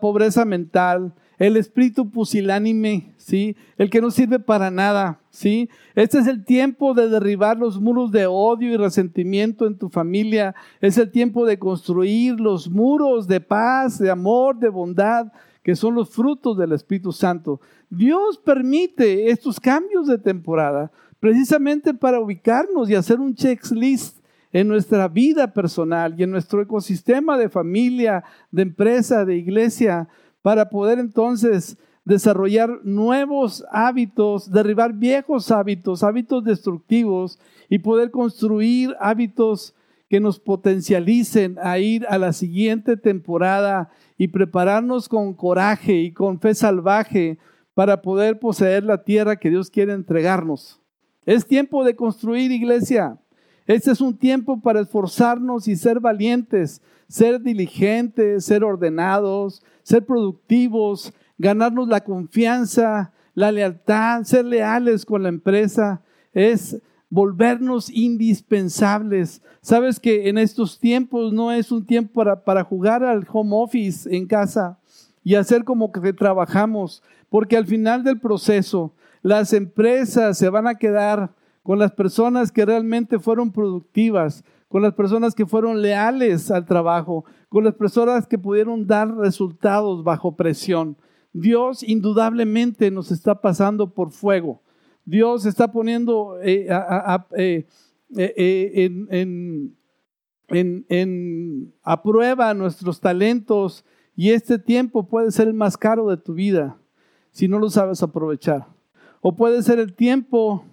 pobreza 0.00 0.44
mental, 0.44 1.14
el 1.38 1.56
espíritu 1.56 2.10
pusilánime, 2.10 3.14
¿sí? 3.16 3.56
El 3.78 3.88
que 3.88 4.00
no 4.00 4.10
sirve 4.10 4.38
para 4.40 4.70
nada, 4.70 5.20
¿sí? 5.30 5.68
Este 5.94 6.18
es 6.18 6.26
el 6.26 6.44
tiempo 6.44 6.92
de 6.92 7.08
derribar 7.08 7.56
los 7.56 7.80
muros 7.80 8.10
de 8.10 8.26
odio 8.26 8.72
y 8.72 8.76
resentimiento 8.76 9.66
en 9.66 9.78
tu 9.78 9.88
familia. 9.88 10.54
Es 10.80 10.98
el 10.98 11.10
tiempo 11.10 11.46
de 11.46 11.58
construir 11.58 12.40
los 12.40 12.68
muros 12.68 13.28
de 13.28 13.40
paz, 13.40 13.98
de 13.98 14.10
amor, 14.10 14.58
de 14.58 14.68
bondad, 14.68 15.32
que 15.62 15.76
son 15.76 15.94
los 15.94 16.10
frutos 16.10 16.58
del 16.58 16.72
Espíritu 16.72 17.12
Santo. 17.12 17.60
Dios 17.88 18.38
permite 18.38 19.30
estos 19.30 19.60
cambios 19.60 20.06
de 20.06 20.18
temporada 20.18 20.90
precisamente 21.20 21.94
para 21.94 22.20
ubicarnos 22.20 22.90
y 22.90 22.94
hacer 22.94 23.20
un 23.20 23.34
checklist 23.34 24.15
en 24.56 24.68
nuestra 24.68 25.06
vida 25.06 25.52
personal 25.52 26.14
y 26.16 26.22
en 26.22 26.30
nuestro 26.30 26.62
ecosistema 26.62 27.36
de 27.36 27.50
familia, 27.50 28.24
de 28.50 28.62
empresa, 28.62 29.26
de 29.26 29.36
iglesia, 29.36 30.08
para 30.40 30.70
poder 30.70 30.98
entonces 30.98 31.76
desarrollar 32.06 32.80
nuevos 32.82 33.66
hábitos, 33.70 34.50
derribar 34.50 34.94
viejos 34.94 35.50
hábitos, 35.50 36.02
hábitos 36.02 36.42
destructivos 36.42 37.38
y 37.68 37.80
poder 37.80 38.10
construir 38.10 38.96
hábitos 38.98 39.74
que 40.08 40.20
nos 40.20 40.40
potencialicen 40.40 41.58
a 41.62 41.78
ir 41.78 42.06
a 42.08 42.16
la 42.16 42.32
siguiente 42.32 42.96
temporada 42.96 43.90
y 44.16 44.28
prepararnos 44.28 45.10
con 45.10 45.34
coraje 45.34 45.96
y 45.96 46.12
con 46.12 46.40
fe 46.40 46.54
salvaje 46.54 47.38
para 47.74 48.00
poder 48.00 48.38
poseer 48.38 48.84
la 48.84 49.04
tierra 49.04 49.36
que 49.36 49.50
Dios 49.50 49.68
quiere 49.68 49.92
entregarnos. 49.92 50.80
Es 51.26 51.44
tiempo 51.44 51.84
de 51.84 51.94
construir 51.94 52.52
iglesia. 52.52 53.18
Este 53.66 53.90
es 53.90 54.00
un 54.00 54.16
tiempo 54.16 54.60
para 54.60 54.80
esforzarnos 54.80 55.66
y 55.66 55.74
ser 55.74 55.98
valientes, 55.98 56.80
ser 57.08 57.40
diligentes, 57.40 58.44
ser 58.44 58.62
ordenados, 58.62 59.62
ser 59.82 60.06
productivos, 60.06 61.12
ganarnos 61.36 61.88
la 61.88 62.02
confianza, 62.02 63.12
la 63.34 63.50
lealtad, 63.50 64.22
ser 64.22 64.44
leales 64.44 65.04
con 65.04 65.24
la 65.24 65.28
empresa. 65.28 66.00
Es 66.32 66.78
volvernos 67.10 67.90
indispensables. 67.90 69.42
Sabes 69.62 69.98
que 69.98 70.28
en 70.28 70.38
estos 70.38 70.78
tiempos 70.78 71.32
no 71.32 71.50
es 71.50 71.72
un 71.72 71.84
tiempo 71.84 72.12
para, 72.14 72.44
para, 72.44 72.62
jugar 72.62 73.02
al 73.02 73.26
home 73.30 73.50
office 73.52 74.14
en 74.14 74.26
casa 74.26 74.78
y 75.24 75.34
hacer 75.34 75.64
como 75.64 75.90
que 75.90 76.12
trabajamos, 76.12 77.02
porque 77.28 77.56
al 77.56 77.66
final 77.66 78.04
del 78.04 78.20
proceso 78.20 78.92
las 79.22 79.52
empresas 79.52 80.38
se 80.38 80.48
van 80.50 80.68
a 80.68 80.76
quedar 80.76 81.30
con 81.66 81.80
las 81.80 81.90
personas 81.90 82.52
que 82.52 82.64
realmente 82.64 83.18
fueron 83.18 83.50
productivas, 83.50 84.44
con 84.68 84.82
las 84.82 84.94
personas 84.94 85.34
que 85.34 85.46
fueron 85.46 85.82
leales 85.82 86.52
al 86.52 86.64
trabajo, 86.64 87.24
con 87.48 87.64
las 87.64 87.74
personas 87.74 88.28
que 88.28 88.38
pudieron 88.38 88.86
dar 88.86 89.12
resultados 89.16 90.04
bajo 90.04 90.36
presión. 90.36 90.96
Dios 91.32 91.82
indudablemente 91.82 92.92
nos 92.92 93.10
está 93.10 93.40
pasando 93.40 93.92
por 93.92 94.12
fuego. 94.12 94.62
Dios 95.04 95.44
está 95.44 95.72
poniendo 95.72 96.38
en, 96.40 96.94
a 101.82 102.02
prueba 102.04 102.54
nuestros 102.54 103.00
talentos 103.00 103.84
y 104.14 104.30
este 104.30 104.60
tiempo 104.60 105.08
puede 105.08 105.32
ser 105.32 105.48
el 105.48 105.54
más 105.54 105.76
caro 105.76 106.06
de 106.10 106.16
tu 106.16 106.34
vida 106.34 106.78
si 107.32 107.48
no 107.48 107.58
lo 107.58 107.70
sabes 107.70 108.04
aprovechar. 108.04 108.68
O 109.20 109.34
puede 109.34 109.64
ser 109.64 109.80
el 109.80 109.94
tiempo 109.94 110.64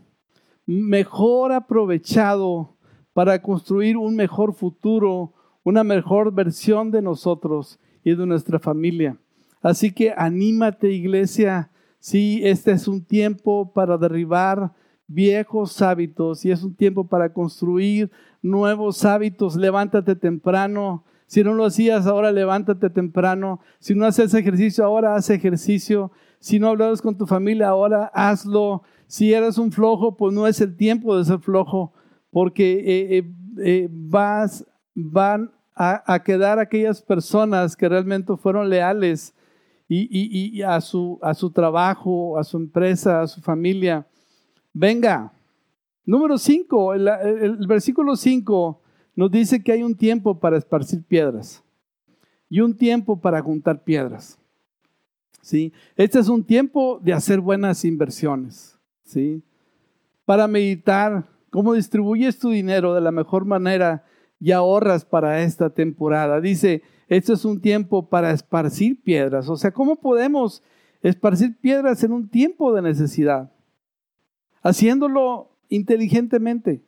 mejor 0.66 1.52
aprovechado 1.52 2.76
para 3.14 3.42
construir 3.42 3.98
un 3.98 4.16
mejor 4.16 4.54
futuro, 4.54 5.34
una 5.64 5.84
mejor 5.84 6.34
versión 6.34 6.92
de 6.92 7.02
nosotros 7.02 7.80
y 8.04 8.16
de 8.16 8.26
nuestra 8.26 8.60
familia. 8.60 9.18
Así 9.62 9.92
que 9.92 10.14
anímate 10.16 10.92
iglesia, 10.92 11.72
sí, 12.00 12.42
este 12.44 12.72
es 12.72 12.88
un 12.88 13.04
tiempo 13.04 13.72
para 13.74 13.98
derribar 13.98 14.74
viejos 15.08 15.82
hábitos 15.82 16.44
y 16.44 16.52
es 16.52 16.64
un 16.64 16.76
tiempo 16.76 17.08
para 17.08 17.32
construir 17.32 18.12
nuevos 18.42 19.06
hábitos. 19.06 19.56
Levántate 19.56 20.16
temprano. 20.16 21.06
Si 21.28 21.44
no 21.44 21.54
lo 21.54 21.66
hacías, 21.66 22.06
ahora 22.06 22.32
levántate 22.32 22.90
temprano. 22.90 23.60
Si 23.80 23.96
no 23.96 24.06
haces 24.06 24.34
ejercicio, 24.34 24.84
ahora 24.84 25.16
haz 25.16 25.30
ejercicio. 25.30 26.12
Si 26.40 26.60
no 26.60 26.68
hablas 26.68 27.02
con 27.02 27.18
tu 27.18 27.26
familia, 27.26 27.70
ahora 27.70 28.12
hazlo. 28.14 28.84
Si 29.14 29.32
eres 29.32 29.60
un 29.60 29.72
flojo, 29.72 30.18
pues 30.18 30.34
no 30.34 30.48
es 30.48 30.60
el 30.60 30.76
tiempo 30.76 31.16
de 31.16 31.24
ser 31.24 31.38
flojo, 31.38 31.94
porque 32.32 32.80
eh, 32.80 33.18
eh, 33.20 33.32
eh, 33.60 33.88
van 33.92 35.52
a, 35.76 36.24
quedar 36.24 36.58
aquellas 36.58 37.00
personas 37.00 37.76
que 37.76 37.88
realmente 37.88 38.36
fueron 38.38 38.72
leales 38.72 39.36
y, 39.88 40.64
a, 40.64 40.82
su, 40.82 41.20
a 41.22 41.36
su 41.36 41.52
trabajo, 41.52 42.40
a 42.40 42.44
su 42.44 42.58
empresa, 42.58 43.22
a 43.22 43.28
su 43.28 43.40
familia. 43.40 44.08
Venga. 44.74 45.32
Número 46.08 46.40
5, 46.40 46.96
el, 46.96 47.08
el 47.08 47.68
versículo 47.68 48.16
5 48.16 48.82
nos 49.16 49.30
dice 49.30 49.64
que 49.64 49.74
hay 49.74 49.84
un 49.84 49.96
tiempo 49.96 50.40
para 50.40 50.58
esparcir 50.58 51.04
piedras 51.04 51.64
y 52.50 52.62
un 52.62 52.76
tiempo 52.76 53.22
para 53.22 53.44
juntar 53.44 53.84
piedras. 53.84 54.40
¿sí? 55.40 55.72
Este 55.96 56.18
es 56.18 56.30
un 56.30 56.44
tiempo 56.44 57.00
de 57.00 57.14
hacer 57.14 57.40
buenas 57.40 57.86
inversiones. 57.86 58.74
¿Sí? 59.04 59.44
Para 60.26 60.48
meditar 60.48 61.26
cómo 61.50 61.74
distribuyes 61.74 62.40
tu 62.40 62.50
dinero 62.50 62.94
de 62.94 63.02
la 63.02 63.12
mejor 63.12 63.46
manera 63.46 64.04
y 64.40 64.52
ahorras 64.52 65.06
para 65.06 65.42
esta 65.42 65.70
temporada. 65.70 66.42
Dice, 66.42 66.82
esto 67.08 67.34
es 67.34 67.46
un 67.46 67.62
tiempo 67.62 68.10
para 68.10 68.32
esparcir 68.32 69.02
piedras. 69.02 69.48
O 69.50 69.56
sea, 69.56 69.72
¿cómo 69.72 69.98
podemos 69.98 70.64
esparcir 71.02 71.58
piedras 71.60 72.04
en 72.04 72.12
un 72.12 72.28
tiempo 72.28 72.74
de 72.74 72.82
necesidad? 72.82 73.52
Haciéndolo 74.62 75.50
inteligentemente, 75.70 76.84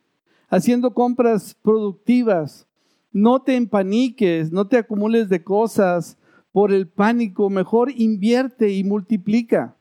haciendo 0.48 0.94
compras 0.94 1.54
productivas. 1.62 2.66
No 3.12 3.40
te 3.42 3.56
empaniques, 3.56 4.52
no 4.52 4.66
te 4.66 4.78
acumules 4.78 5.28
de 5.28 5.42
cosas 5.42 6.18
por 6.52 6.72
el 6.72 6.88
pánico, 6.88 7.50
mejor 7.50 7.90
invierte 7.90 8.70
y 8.70 8.84
multiplica. 8.84 9.76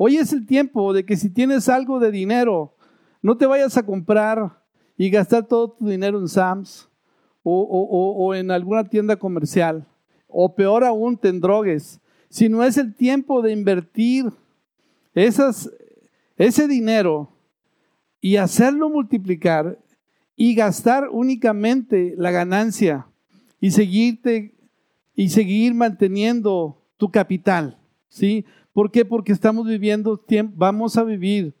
Hoy 0.00 0.16
es 0.16 0.32
el 0.32 0.46
tiempo 0.46 0.92
de 0.92 1.04
que 1.04 1.16
si 1.16 1.28
tienes 1.28 1.68
algo 1.68 1.98
de 1.98 2.12
dinero, 2.12 2.72
no 3.20 3.36
te 3.36 3.46
vayas 3.46 3.76
a 3.76 3.82
comprar 3.82 4.62
y 4.96 5.10
gastar 5.10 5.44
todo 5.44 5.72
tu 5.72 5.88
dinero 5.88 6.20
en 6.20 6.28
Sams 6.28 6.88
o, 7.42 8.32
en 8.32 8.52
alguna 8.52 8.84
tienda 8.84 9.16
comercial, 9.16 9.84
o 10.28 10.54
peor 10.54 10.84
aún, 10.84 11.16
te 11.16 11.32
drogues, 11.32 12.00
sino 12.28 12.62
es 12.62 12.76
el 12.76 12.94
tiempo 12.94 13.42
de 13.42 13.50
invertir 13.50 14.26
esas, 15.14 15.68
ese 16.36 16.68
dinero 16.68 17.32
y 18.20 18.36
hacerlo 18.36 18.90
multiplicar 18.90 19.80
y 20.36 20.54
gastar 20.54 21.08
únicamente 21.10 22.14
la 22.16 22.30
ganancia 22.30 23.08
y 23.60 23.72
seguirte 23.72 24.54
y 25.16 25.30
seguir 25.30 25.74
manteniendo 25.74 26.80
tu 26.98 27.10
capital, 27.10 27.78
¿sí? 28.08 28.44
¿Por 28.78 28.92
qué? 28.92 29.04
Porque 29.04 29.32
estamos 29.32 29.66
viviendo, 29.66 30.24
vamos 30.54 30.96
a 30.96 31.02
vivir 31.02 31.52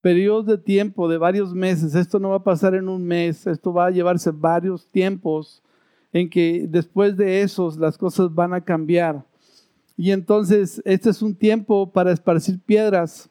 periodos 0.00 0.46
de 0.46 0.56
tiempo 0.56 1.06
de 1.06 1.18
varios 1.18 1.52
meses. 1.52 1.94
Esto 1.94 2.18
no 2.18 2.30
va 2.30 2.36
a 2.36 2.42
pasar 2.42 2.74
en 2.74 2.88
un 2.88 3.04
mes, 3.04 3.46
esto 3.46 3.70
va 3.70 3.84
a 3.84 3.90
llevarse 3.90 4.30
varios 4.30 4.90
tiempos 4.90 5.62
en 6.10 6.30
que 6.30 6.64
después 6.66 7.18
de 7.18 7.42
esos 7.42 7.76
las 7.76 7.98
cosas 7.98 8.34
van 8.34 8.54
a 8.54 8.62
cambiar. 8.62 9.26
Y 9.94 10.10
entonces 10.10 10.80
este 10.86 11.10
es 11.10 11.20
un 11.20 11.34
tiempo 11.34 11.92
para 11.92 12.12
esparcir 12.12 12.58
piedras 12.58 13.28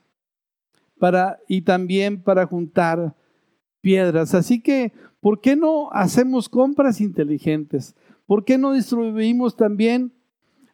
para, 1.00 1.40
y 1.48 1.64
también 1.64 2.22
para 2.22 2.46
juntar 2.46 3.16
piedras. 3.82 4.36
Así 4.36 4.62
que, 4.62 4.94
¿por 5.20 5.42
qué 5.42 5.56
no 5.56 5.90
hacemos 5.92 6.50
compras 6.50 7.02
inteligentes? 7.02 7.96
¿Por 8.28 8.46
qué 8.46 8.60
no 8.60 8.74
distribuimos 8.74 9.56
también 9.56 10.14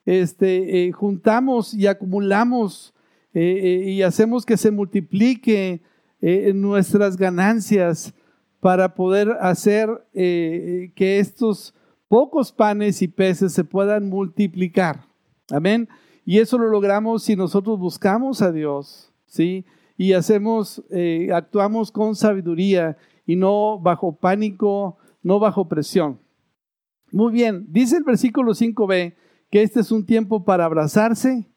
este, 0.05 0.87
eh, 0.87 0.91
juntamos 0.91 1.73
y 1.73 1.87
acumulamos 1.87 2.93
eh, 3.33 3.41
eh, 3.41 3.89
y 3.89 4.01
hacemos 4.01 4.45
que 4.45 4.57
se 4.57 4.71
multiplique 4.71 5.81
nuestras 6.53 7.17
ganancias 7.17 8.13
para 8.61 8.95
poder 8.95 9.31
hacer 9.41 9.89
que 10.13 11.19
estos 11.19 11.75
pocos 12.07 12.53
panes 12.53 13.01
y 13.01 13.09
peces 13.09 13.51
se 13.51 13.65
puedan 13.65 14.07
multiplicar. 14.07 15.05
Amén. 15.51 15.89
Y 16.23 16.39
eso 16.39 16.57
lo 16.57 16.69
logramos 16.69 17.23
si 17.23 17.35
nosotros 17.35 17.77
buscamos 17.77 18.41
a 18.41 18.53
Dios, 18.53 19.11
¿sí? 19.25 19.65
Y 19.97 20.13
hacemos, 20.13 20.81
actuamos 21.33 21.91
con 21.91 22.15
sabiduría 22.15 22.95
y 23.25 23.35
no 23.35 23.77
bajo 23.77 24.15
pánico, 24.15 24.95
no 25.23 25.39
bajo 25.39 25.67
presión. 25.67 26.21
Muy 27.11 27.33
bien, 27.33 27.65
dice 27.67 27.97
el 27.97 28.05
versículo 28.05 28.53
5b, 28.53 29.13
que 29.53 29.61
este 29.61 29.81
es 29.81 29.91
un 29.91 30.03
tiempo 30.03 30.43
para 30.43 30.65
abrazarse 30.65 31.47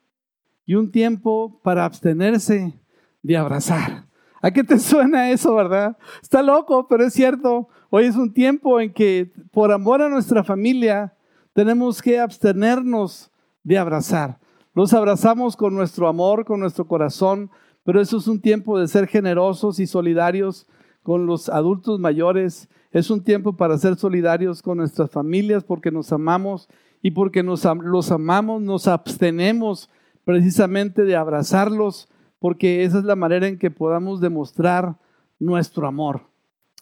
y 0.66 0.74
un 0.74 0.90
tiempo 0.90 1.58
para 1.62 1.86
abstenerse 1.86 2.78
de 3.22 3.36
abrazar. 3.38 4.04
¿A 4.42 4.50
qué 4.50 4.62
te 4.62 4.78
suena 4.80 5.30
eso, 5.30 5.54
verdad? 5.54 5.96
Está 6.22 6.42
loco, 6.42 6.86
pero 6.88 7.06
es 7.06 7.14
cierto. 7.14 7.70
Hoy 7.88 8.04
es 8.04 8.16
un 8.16 8.34
tiempo 8.34 8.82
en 8.82 8.92
que 8.92 9.32
por 9.50 9.72
amor 9.72 10.02
a 10.02 10.10
nuestra 10.10 10.44
familia 10.44 11.14
tenemos 11.54 12.02
que 12.02 12.20
abstenernos 12.20 13.30
de 13.64 13.78
abrazar. 13.78 14.40
Los 14.74 14.92
abrazamos 14.92 15.56
con 15.56 15.74
nuestro 15.74 16.06
amor, 16.06 16.44
con 16.44 16.60
nuestro 16.60 16.86
corazón, 16.86 17.50
pero 17.82 17.98
eso 17.98 18.18
es 18.18 18.28
un 18.28 18.42
tiempo 18.42 18.78
de 18.78 18.88
ser 18.88 19.06
generosos 19.06 19.80
y 19.80 19.86
solidarios 19.86 20.66
con 21.02 21.24
los 21.24 21.48
adultos 21.48 21.98
mayores. 21.98 22.68
Es 22.90 23.08
un 23.10 23.24
tiempo 23.24 23.56
para 23.56 23.78
ser 23.78 23.96
solidarios 23.96 24.60
con 24.60 24.76
nuestras 24.76 25.10
familias 25.10 25.64
porque 25.64 25.90
nos 25.90 26.12
amamos 26.12 26.68
y 27.06 27.12
porque 27.12 27.44
nos, 27.44 27.64
los 27.84 28.10
amamos, 28.10 28.60
nos 28.60 28.88
abstenemos 28.88 29.88
precisamente 30.24 31.04
de 31.04 31.14
abrazarlos, 31.14 32.08
porque 32.40 32.82
esa 32.82 32.98
es 32.98 33.04
la 33.04 33.14
manera 33.14 33.46
en 33.46 33.60
que 33.60 33.70
podamos 33.70 34.20
demostrar 34.20 34.96
nuestro 35.38 35.86
amor. 35.86 36.22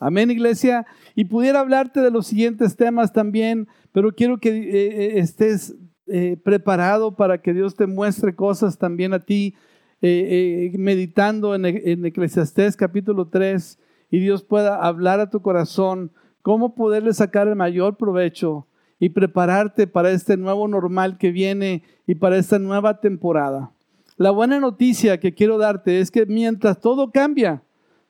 Amén, 0.00 0.30
iglesia. 0.30 0.86
Y 1.14 1.26
pudiera 1.26 1.60
hablarte 1.60 2.00
de 2.00 2.10
los 2.10 2.26
siguientes 2.26 2.74
temas 2.74 3.12
también, 3.12 3.68
pero 3.92 4.12
quiero 4.12 4.38
que 4.38 4.48
eh, 4.48 4.62
eh, 4.72 5.18
estés 5.18 5.74
eh, 6.06 6.38
preparado 6.42 7.16
para 7.16 7.42
que 7.42 7.52
Dios 7.52 7.76
te 7.76 7.86
muestre 7.86 8.34
cosas 8.34 8.78
también 8.78 9.12
a 9.12 9.18
ti, 9.20 9.54
meditando 10.00 11.54
en, 11.54 11.66
en 11.66 12.06
Eclesiastés 12.06 12.76
capítulo 12.76 13.28
3, 13.28 13.78
y 14.10 14.20
Dios 14.20 14.42
pueda 14.42 14.76
hablar 14.76 15.20
a 15.20 15.28
tu 15.28 15.42
corazón 15.42 16.12
cómo 16.40 16.74
poderle 16.74 17.12
sacar 17.12 17.46
el 17.46 17.56
mayor 17.56 17.98
provecho 17.98 18.66
y 19.04 19.10
prepararte 19.10 19.86
para 19.86 20.12
este 20.12 20.38
nuevo 20.38 20.66
normal 20.66 21.18
que 21.18 21.30
viene 21.30 21.82
y 22.06 22.14
para 22.14 22.38
esta 22.38 22.58
nueva 22.58 23.02
temporada. 23.02 23.70
La 24.16 24.30
buena 24.30 24.58
noticia 24.58 25.20
que 25.20 25.34
quiero 25.34 25.58
darte 25.58 26.00
es 26.00 26.10
que 26.10 26.24
mientras 26.24 26.80
todo 26.80 27.10
cambia, 27.10 27.62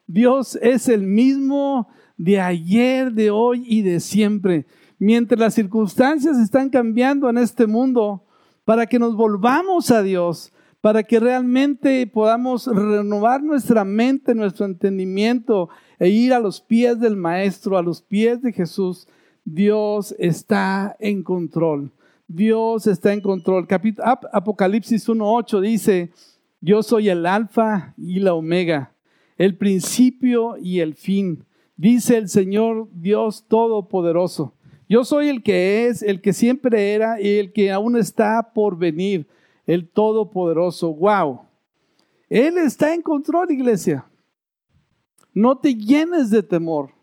Dios 0.07 0.57
es 0.63 0.89
el 0.89 1.03
mismo 1.03 1.89
de 2.17 2.41
ayer, 2.41 3.11
de 3.13 3.33
hoy 3.33 3.65
y 3.67 3.83
de 3.83 3.99
siempre. 3.99 4.67
Mientras 5.01 5.41
las 5.41 5.55
circunstancias 5.55 6.39
están 6.39 6.71
cambiando 6.71 7.29
en 7.29 7.39
este 7.39 7.67
mundo, 7.67 8.23
para 8.65 8.87
que 8.87 9.01
nos 9.01 9.17
volvamos 9.17 9.91
a 9.91 10.01
Dios, 10.01 10.53
para 10.81 11.03
que 11.03 11.19
realmente 11.19 12.07
podamos 12.07 12.69
renovar 12.69 13.43
nuestra 13.43 13.85
mente, 13.85 14.33
nuestro 14.33 14.65
entendimiento 14.65 15.71
e 15.99 16.11
ir 16.11 16.33
a 16.33 16.39
los 16.39 16.61
pies 16.61 17.01
del 17.01 17.17
Maestro, 17.17 17.77
a 17.77 17.83
los 17.83 18.01
pies 18.01 18.43
de 18.43 18.53
Jesús, 18.53 19.09
Dios 19.45 20.15
está 20.19 20.97
en 20.99 21.23
control. 21.23 21.93
Dios 22.27 22.87
está 22.87 23.13
en 23.13 23.21
control. 23.21 23.67
Apocalipsis 24.33 25.09
1.8 25.09 25.61
dice, 25.61 26.11
yo 26.61 26.83
soy 26.83 27.11
el 27.11 27.27
alfa 27.27 27.95
y 27.99 28.21
la 28.21 28.33
omega, 28.33 28.95
el 29.37 29.57
principio 29.57 30.57
y 30.57 30.81
el 30.81 30.95
fin, 30.95 31.45
dice 31.77 32.17
el 32.17 32.29
Señor 32.31 32.89
Dios 32.93 33.45
Todopoderoso. 33.47 34.55
Yo 34.89 35.05
soy 35.05 35.29
el 35.29 35.43
que 35.43 35.87
es, 35.87 36.03
el 36.03 36.23
que 36.23 36.33
siempre 36.33 36.95
era 36.95 37.21
y 37.21 37.39
el 37.39 37.53
que 37.53 37.71
aún 37.71 37.97
está 37.99 38.53
por 38.55 38.79
venir, 38.79 39.27
el 39.67 39.89
Todopoderoso. 39.89 40.95
Wow. 40.95 41.43
Él 42.31 42.57
está 42.57 42.95
en 42.95 43.03
control, 43.03 43.51
iglesia. 43.51 44.07
No 45.35 45.59
te 45.59 45.75
llenes 45.75 46.31
de 46.31 46.43
temor. 46.43 46.94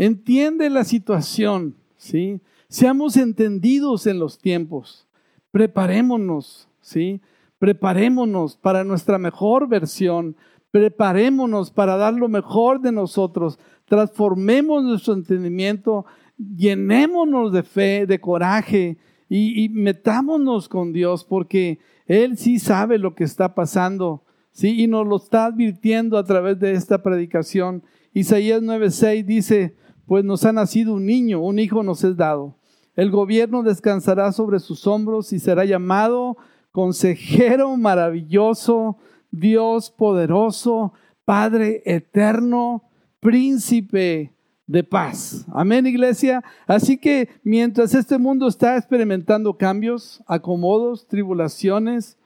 Entiende 0.00 0.70
la 0.70 0.84
situación, 0.84 1.74
¿sí? 1.98 2.40
Seamos 2.70 3.18
entendidos 3.18 4.06
en 4.06 4.18
los 4.18 4.38
tiempos. 4.38 5.06
Preparémonos, 5.50 6.70
¿sí? 6.80 7.20
Preparémonos 7.58 8.56
para 8.56 8.82
nuestra 8.82 9.18
mejor 9.18 9.68
versión. 9.68 10.36
Preparémonos 10.70 11.70
para 11.70 11.98
dar 11.98 12.14
lo 12.14 12.30
mejor 12.30 12.80
de 12.80 12.92
nosotros. 12.92 13.58
Transformemos 13.84 14.82
nuestro 14.84 15.12
entendimiento. 15.12 16.06
Llenémonos 16.38 17.52
de 17.52 17.62
fe, 17.62 18.06
de 18.06 18.18
coraje 18.22 18.96
y, 19.28 19.64
y 19.64 19.68
metámonos 19.68 20.70
con 20.70 20.94
Dios 20.94 21.26
porque 21.26 21.78
Él 22.06 22.38
sí 22.38 22.58
sabe 22.58 22.96
lo 22.96 23.14
que 23.14 23.24
está 23.24 23.54
pasando. 23.54 24.24
¿sí? 24.50 24.82
Y 24.82 24.86
nos 24.86 25.06
lo 25.06 25.16
está 25.16 25.44
advirtiendo 25.44 26.16
a 26.16 26.24
través 26.24 26.58
de 26.58 26.72
esta 26.72 27.02
predicación. 27.02 27.82
Isaías 28.14 28.62
9:6 28.62 29.26
dice, 29.26 29.74
pues 30.10 30.24
nos 30.24 30.44
ha 30.44 30.52
nacido 30.52 30.94
un 30.94 31.06
niño, 31.06 31.40
un 31.40 31.60
hijo 31.60 31.84
nos 31.84 32.02
es 32.02 32.16
dado. 32.16 32.56
El 32.96 33.12
gobierno 33.12 33.62
descansará 33.62 34.32
sobre 34.32 34.58
sus 34.58 34.84
hombros 34.88 35.32
y 35.32 35.38
será 35.38 35.64
llamado 35.64 36.36
consejero 36.72 37.76
maravilloso, 37.76 38.96
Dios 39.30 39.92
poderoso, 39.92 40.94
Padre 41.24 41.84
eterno, 41.84 42.90
príncipe 43.20 44.34
de 44.66 44.82
paz. 44.82 45.46
Amén, 45.52 45.86
iglesia. 45.86 46.42
Así 46.66 46.98
que 46.98 47.28
mientras 47.44 47.94
este 47.94 48.18
mundo 48.18 48.48
está 48.48 48.76
experimentando 48.76 49.56
cambios, 49.56 50.24
acomodos, 50.26 51.06
tribulaciones, 51.06 52.18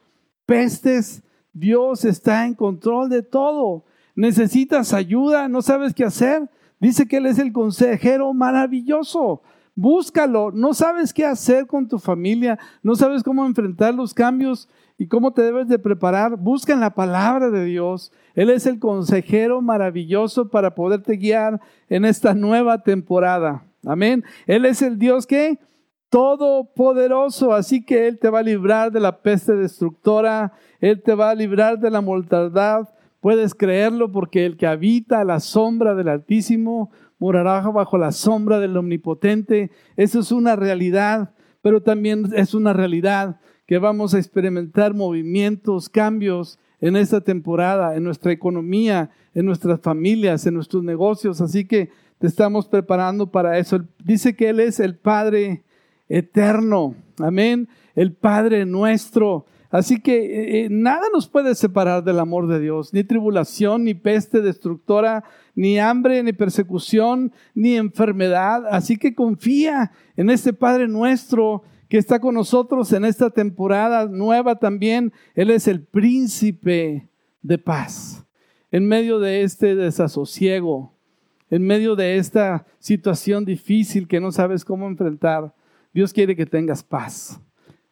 pestes, 0.47 1.21
Dios 1.53 2.03
está 2.03 2.47
en 2.47 2.55
control 2.55 3.09
de 3.09 3.21
todo. 3.21 3.85
Necesitas 4.15 4.91
ayuda, 4.91 5.47
no 5.47 5.61
sabes 5.61 5.93
qué 5.93 6.03
hacer. 6.03 6.49
Dice 6.85 7.07
que 7.07 7.17
Él 7.17 7.25
es 7.25 7.39
el 7.39 7.51
consejero 7.51 8.31
maravilloso. 8.31 9.41
Búscalo. 9.73 10.51
No 10.51 10.75
sabes 10.75 11.15
qué 11.15 11.25
hacer 11.25 11.65
con 11.65 11.87
tu 11.87 11.97
familia, 11.97 12.59
no 12.83 12.95
sabes 12.95 13.23
cómo 13.23 13.43
enfrentar 13.43 13.95
los 13.95 14.13
cambios 14.13 14.69
y 14.95 15.07
cómo 15.07 15.33
te 15.33 15.41
debes 15.41 15.67
de 15.67 15.79
preparar. 15.79 16.37
Busca 16.37 16.73
en 16.73 16.81
la 16.81 16.91
palabra 16.91 17.49
de 17.49 17.65
Dios. 17.65 18.11
Él 18.35 18.51
es 18.51 18.67
el 18.67 18.77
consejero 18.77 19.63
maravilloso 19.63 20.47
para 20.47 20.75
poderte 20.75 21.17
guiar 21.17 21.59
en 21.89 22.05
esta 22.05 22.35
nueva 22.35 22.83
temporada. 22.83 23.63
Amén. 23.83 24.23
Él 24.45 24.63
es 24.65 24.83
el 24.83 24.99
Dios 24.99 25.25
que 25.25 25.57
todopoderoso, 26.11 27.51
así 27.51 27.83
que 27.83 28.07
Él 28.07 28.19
te 28.19 28.29
va 28.29 28.39
a 28.39 28.43
librar 28.43 28.91
de 28.91 28.99
la 28.99 29.23
peste 29.23 29.55
destructora, 29.55 30.53
Él 30.79 31.01
te 31.01 31.15
va 31.15 31.31
a 31.31 31.35
librar 31.35 31.79
de 31.79 31.89
la 31.89 32.01
mortandad. 32.01 32.89
Puedes 33.25 33.55
creerlo 33.55 34.11
porque 34.11 34.45
el 34.45 34.55
que 34.55 34.67
habita 34.67 35.19
a 35.19 35.23
la 35.23 35.39
sombra 35.39 35.95
del 35.95 36.09
Altísimo 36.09 36.91
morará 37.17 37.59
bajo 37.61 37.97
la 37.97 38.11
sombra 38.11 38.59
del 38.59 38.77
Omnipotente. 38.77 39.71
Eso 39.97 40.19
es 40.19 40.31
una 40.31 40.55
realidad, 40.55 41.33
pero 41.63 41.81
también 41.81 42.29
es 42.35 42.53
una 42.53 42.71
realidad 42.71 43.39
que 43.65 43.79
vamos 43.79 44.13
a 44.13 44.19
experimentar 44.19 44.93
movimientos, 44.93 45.89
cambios 45.89 46.59
en 46.79 46.95
esta 46.95 47.19
temporada, 47.19 47.95
en 47.95 48.03
nuestra 48.03 48.31
economía, 48.31 49.09
en 49.33 49.47
nuestras 49.47 49.81
familias, 49.81 50.45
en 50.45 50.53
nuestros 50.53 50.83
negocios. 50.83 51.41
Así 51.41 51.65
que 51.65 51.89
te 52.19 52.27
estamos 52.27 52.67
preparando 52.67 53.31
para 53.31 53.57
eso. 53.57 53.83
Dice 54.03 54.35
que 54.35 54.49
Él 54.49 54.59
es 54.59 54.79
el 54.79 54.97
Padre 54.97 55.63
eterno. 56.09 56.93
Amén. 57.17 57.69
El 57.95 58.13
Padre 58.13 58.67
nuestro. 58.67 59.47
Así 59.75 59.99
que 59.99 60.15
eh, 60.15 60.59
eh, 60.59 60.67
nada 60.71 61.01
nos 61.11 61.27
puede 61.27 61.53
separar 61.53 62.01
del 62.01 62.19
amor 62.19 62.47
de 62.47 62.61
Dios, 62.61 62.93
ni 62.93 63.03
tribulación, 63.03 63.83
ni 63.83 63.93
peste 63.93 64.39
destructora, 64.39 65.25
ni 65.53 65.77
hambre, 65.79 66.23
ni 66.23 66.31
persecución, 66.31 67.33
ni 67.53 67.75
enfermedad. 67.75 68.65
Así 68.71 68.95
que 68.95 69.13
confía 69.13 69.91
en 70.15 70.29
este 70.29 70.53
Padre 70.53 70.87
nuestro 70.87 71.63
que 71.89 71.97
está 71.97 72.21
con 72.21 72.35
nosotros 72.35 72.93
en 72.93 73.03
esta 73.03 73.29
temporada 73.31 74.05
nueva 74.05 74.55
también. 74.59 75.11
Él 75.33 75.51
es 75.51 75.67
el 75.67 75.83
príncipe 75.83 77.09
de 77.41 77.57
paz. 77.57 78.25
En 78.71 78.87
medio 78.87 79.19
de 79.19 79.41
este 79.41 79.75
desasosiego, 79.75 80.93
en 81.49 81.67
medio 81.67 81.97
de 81.97 82.15
esta 82.15 82.65
situación 82.79 83.43
difícil 83.43 84.07
que 84.07 84.21
no 84.21 84.31
sabes 84.31 84.63
cómo 84.63 84.87
enfrentar, 84.87 85.53
Dios 85.93 86.13
quiere 86.13 86.33
que 86.33 86.45
tengas 86.45 86.81
paz. 86.81 87.41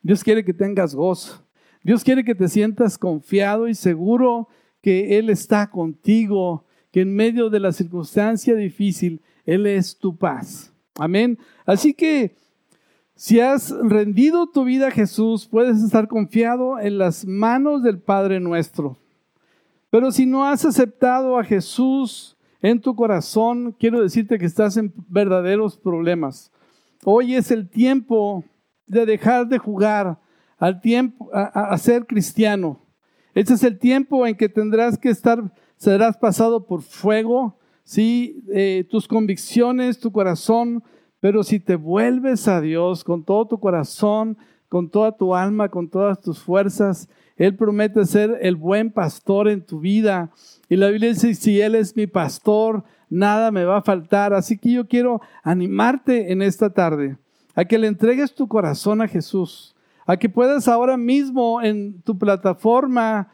Dios 0.02 0.24
quiere 0.24 0.46
que 0.46 0.54
tengas 0.54 0.96
gozo. 0.96 1.43
Dios 1.84 2.04
quiere 2.04 2.24
que 2.24 2.34
te 2.34 2.48
sientas 2.48 2.98
confiado 2.98 3.68
y 3.68 3.76
seguro 3.76 4.48
que 4.82 5.20
Él 5.20 5.30
está 5.30 5.70
contigo, 5.70 6.66
que 6.92 7.02
en 7.02 7.14
medio 7.14 7.50
de 7.50 7.60
la 7.60 7.74
circunstancia 7.74 8.56
difícil, 8.56 9.22
Él 9.46 9.66
es 9.66 9.98
tu 9.98 10.16
paz. 10.16 10.74
Amén. 10.98 11.38
Así 11.66 11.94
que 11.94 12.36
si 13.16 13.40
has 13.40 13.70
rendido 13.70 14.48
tu 14.48 14.64
vida 14.64 14.88
a 14.88 14.92
Jesús, 14.92 15.46
puedes 15.46 15.84
estar 15.84 16.08
confiado 16.08 16.80
en 16.80 16.98
las 16.98 17.26
manos 17.26 17.84
del 17.84 18.00
Padre 18.00 18.40
nuestro. 18.40 18.98
Pero 19.90 20.12
si 20.12 20.26
no 20.26 20.46
has 20.46 20.66
aceptado 20.66 21.38
a 21.38 21.44
Jesús 21.44 22.38
en 22.62 22.80
tu 22.80 22.96
corazón, 22.96 23.76
quiero 23.78 24.02
decirte 24.02 24.40
que 24.40 24.46
estás 24.46 24.78
en 24.78 24.94
verdaderos 25.10 25.78
problemas. 25.78 26.52
Hoy 27.04 27.36
es 27.36 27.52
el 27.52 27.70
tiempo 27.70 28.46
de 28.88 29.06
dejar 29.06 29.48
de 29.48 29.58
jugar 29.58 30.18
al 30.64 30.80
tiempo, 30.80 31.30
a, 31.34 31.78
ser 31.78 32.06
cristiano. 32.06 32.80
Este 33.36 33.54
es 33.54 33.64
el 33.64 33.80
tiempo 33.80 34.26
en 34.26 34.38
que 34.38 34.48
tendrás 34.48 34.98
que 34.98 35.10
estar, 35.10 35.52
serás 35.76 36.16
pasado 36.16 36.66
por 36.66 36.84
fuego, 36.84 37.58
¿sí? 37.84 38.42
Eh, 38.54 38.88
tus 38.90 39.06
convicciones, 39.06 40.00
tu 40.00 40.14
corazón, 40.14 40.82
pero 41.20 41.44
si 41.44 41.60
te 41.60 41.76
vuelves 41.76 42.48
a 42.48 42.62
Dios 42.62 43.04
con 43.04 43.26
todo 43.26 43.46
tu 43.46 43.60
corazón, 43.60 44.38
con 44.70 44.90
toda 44.90 45.12
tu 45.18 45.36
alma, 45.36 45.68
con 45.68 45.90
todas 45.90 46.22
tus 46.22 46.40
fuerzas, 46.40 47.10
Él 47.36 47.58
promete 47.58 48.06
ser 48.06 48.38
el 48.42 48.56
buen 48.56 48.90
pastor 48.90 49.50
en 49.50 49.66
tu 49.66 49.82
vida. 49.82 50.32
Y 50.70 50.78
la 50.78 50.88
Biblia 50.88 51.10
dice, 51.10 51.36
si 51.36 51.60
Él 51.60 51.76
es 51.76 51.94
mi 51.98 52.08
pastor, 52.08 52.86
nada 53.10 53.52
me 53.52 53.66
va 53.66 53.80
a 53.80 53.84
faltar. 53.84 54.34
Así 54.34 54.58
que 54.58 54.72
yo 54.72 54.88
quiero 54.88 55.20
animarte 55.44 56.32
en 56.32 56.42
esta 56.42 56.70
tarde 56.70 57.18
a 57.54 57.66
que 57.66 57.78
le 57.78 57.88
entregues 57.88 58.34
tu 58.34 58.48
corazón 58.48 59.02
a 59.02 59.10
Jesús 59.10 59.73
a 60.06 60.18
que 60.18 60.30
puedas 60.30 60.68
ahora 60.68 60.98
mismo 60.98 61.62
en 61.62 62.02
tu 62.02 62.18
plataforma 62.18 63.30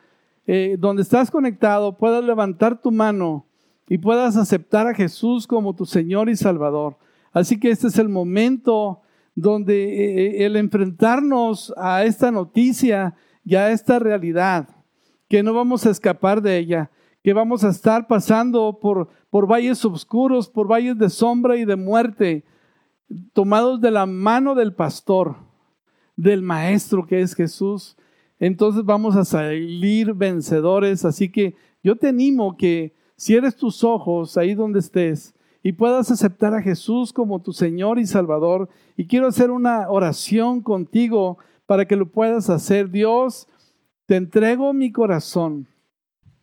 eh, 0.45 0.77
donde 0.79 1.03
estás 1.03 1.29
conectado, 1.29 1.97
puedas 1.97 2.23
levantar 2.23 2.81
tu 2.81 2.91
mano 2.91 3.45
y 3.87 3.97
puedas 3.97 4.35
aceptar 4.35 4.87
a 4.87 4.93
Jesús 4.93 5.45
como 5.45 5.75
tu 5.75 5.85
Señor 5.85 6.29
y 6.29 6.35
Salvador. 6.35 6.97
Así 7.31 7.59
que 7.59 7.69
este 7.69 7.87
es 7.87 7.97
el 7.97 8.09
momento 8.09 9.01
donde 9.35 9.83
eh, 9.83 10.27
eh, 10.41 10.45
el 10.45 10.55
enfrentarnos 10.55 11.73
a 11.77 12.03
esta 12.03 12.31
noticia 12.31 13.15
y 13.45 13.55
a 13.55 13.71
esta 13.71 13.99
realidad, 13.99 14.69
que 15.27 15.43
no 15.43 15.53
vamos 15.53 15.85
a 15.85 15.91
escapar 15.91 16.41
de 16.41 16.57
ella, 16.57 16.91
que 17.23 17.33
vamos 17.33 17.63
a 17.63 17.69
estar 17.69 18.07
pasando 18.07 18.79
por, 18.79 19.09
por 19.29 19.47
valles 19.47 19.83
oscuros, 19.85 20.49
por 20.49 20.67
valles 20.67 20.97
de 20.97 21.09
sombra 21.09 21.57
y 21.57 21.65
de 21.65 21.75
muerte, 21.75 22.43
tomados 23.33 23.81
de 23.81 23.91
la 23.91 24.05
mano 24.05 24.55
del 24.55 24.73
pastor, 24.73 25.35
del 26.19 26.41
maestro 26.41 27.05
que 27.05 27.21
es 27.21 27.33
Jesús. 27.33 27.95
Entonces 28.39 28.83
vamos 28.83 29.15
a 29.15 29.23
salir 29.23 30.13
vencedores. 30.13 31.05
Así 31.05 31.29
que 31.29 31.55
yo 31.81 31.95
te 31.95 32.09
animo 32.09 32.57
que 32.57 32.93
cierres 33.17 33.55
tus 33.55 33.83
ojos 33.85 34.37
ahí 34.37 34.53
donde 34.53 34.79
estés 34.79 35.33
y 35.63 35.71
puedas 35.71 36.11
aceptar 36.11 36.53
a 36.53 36.61
Jesús 36.61 37.13
como 37.13 37.41
tu 37.41 37.53
Señor 37.53 37.99
y 37.99 38.05
Salvador. 38.05 38.67
Y 38.97 39.07
quiero 39.07 39.27
hacer 39.27 39.49
una 39.49 39.89
oración 39.89 40.61
contigo 40.61 41.37
para 41.65 41.85
que 41.85 41.95
lo 41.95 42.05
puedas 42.05 42.49
hacer. 42.49 42.89
Dios, 42.89 43.47
te 44.05 44.17
entrego 44.17 44.73
mi 44.73 44.91
corazón. 44.91 45.67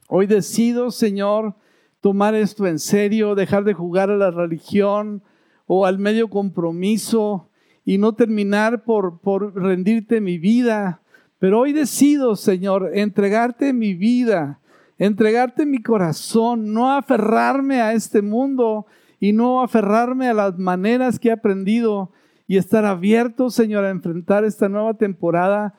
Hoy 0.08 0.26
decido, 0.26 0.90
Señor, 0.90 1.54
tomar 2.00 2.34
esto 2.34 2.66
en 2.66 2.78
serio, 2.78 3.34
dejar 3.34 3.64
de 3.64 3.74
jugar 3.74 4.10
a 4.10 4.16
la 4.16 4.30
religión 4.30 5.22
o 5.66 5.84
al 5.84 5.98
medio 5.98 6.30
compromiso 6.30 7.45
y 7.86 7.98
no 7.98 8.14
terminar 8.14 8.82
por, 8.82 9.20
por 9.20 9.54
rendirte 9.54 10.20
mi 10.20 10.38
vida. 10.38 11.00
Pero 11.38 11.60
hoy 11.60 11.72
decido, 11.72 12.34
Señor, 12.34 12.90
entregarte 12.92 13.72
mi 13.72 13.94
vida, 13.94 14.58
entregarte 14.98 15.64
mi 15.64 15.80
corazón, 15.80 16.72
no 16.74 16.92
aferrarme 16.92 17.80
a 17.80 17.92
este 17.92 18.22
mundo 18.22 18.86
y 19.20 19.32
no 19.32 19.62
aferrarme 19.62 20.28
a 20.28 20.34
las 20.34 20.58
maneras 20.58 21.20
que 21.20 21.28
he 21.28 21.32
aprendido 21.32 22.10
y 22.48 22.56
estar 22.56 22.84
abierto, 22.84 23.50
Señor, 23.50 23.84
a 23.84 23.90
enfrentar 23.90 24.44
esta 24.44 24.68
nueva 24.68 24.94
temporada, 24.94 25.78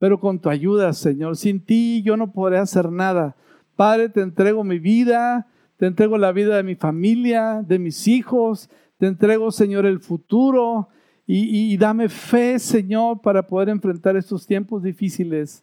pero 0.00 0.18
con 0.18 0.40
tu 0.40 0.48
ayuda, 0.48 0.92
Señor. 0.92 1.36
Sin 1.36 1.64
ti 1.64 2.02
yo 2.02 2.16
no 2.16 2.32
podré 2.32 2.58
hacer 2.58 2.90
nada. 2.90 3.36
Padre, 3.76 4.08
te 4.08 4.20
entrego 4.20 4.64
mi 4.64 4.80
vida, 4.80 5.46
te 5.76 5.86
entrego 5.86 6.18
la 6.18 6.32
vida 6.32 6.56
de 6.56 6.64
mi 6.64 6.74
familia, 6.74 7.62
de 7.64 7.78
mis 7.78 8.08
hijos, 8.08 8.68
te 8.98 9.06
entrego, 9.06 9.52
Señor, 9.52 9.86
el 9.86 10.00
futuro 10.00 10.88
y, 11.32 11.76
dame 11.76 12.08
fe, 12.08 12.58
Señor, 12.58 13.20
para 13.20 13.46
poder 13.46 13.68
enfrentar 13.68 14.16
estos 14.16 14.46
tiempos 14.46 14.82
difíciles 14.82 15.62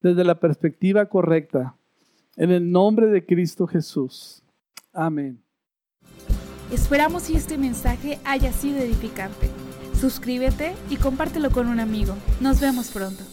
desde 0.00 0.22
la 0.22 0.38
perspectiva 0.38 1.06
correcta. 1.06 1.74
En 2.36 2.52
el 2.52 2.70
nombre 2.70 3.08
de 3.08 3.26
Cristo 3.26 3.66
Jesús. 3.66 4.44
Amén. 4.92 5.42
Esperamos 6.72 7.24
que 7.24 7.36
este 7.36 7.58
mensaje 7.58 8.20
haya 8.24 8.52
sido 8.52 8.78
edificante. 8.78 9.48
Suscríbete 9.98 10.74
y 10.88 10.96
compártelo 10.96 11.50
con 11.50 11.66
un 11.66 11.80
amigo. 11.80 12.14
Nos 12.40 12.60
vemos 12.60 12.92
pronto. 12.92 13.24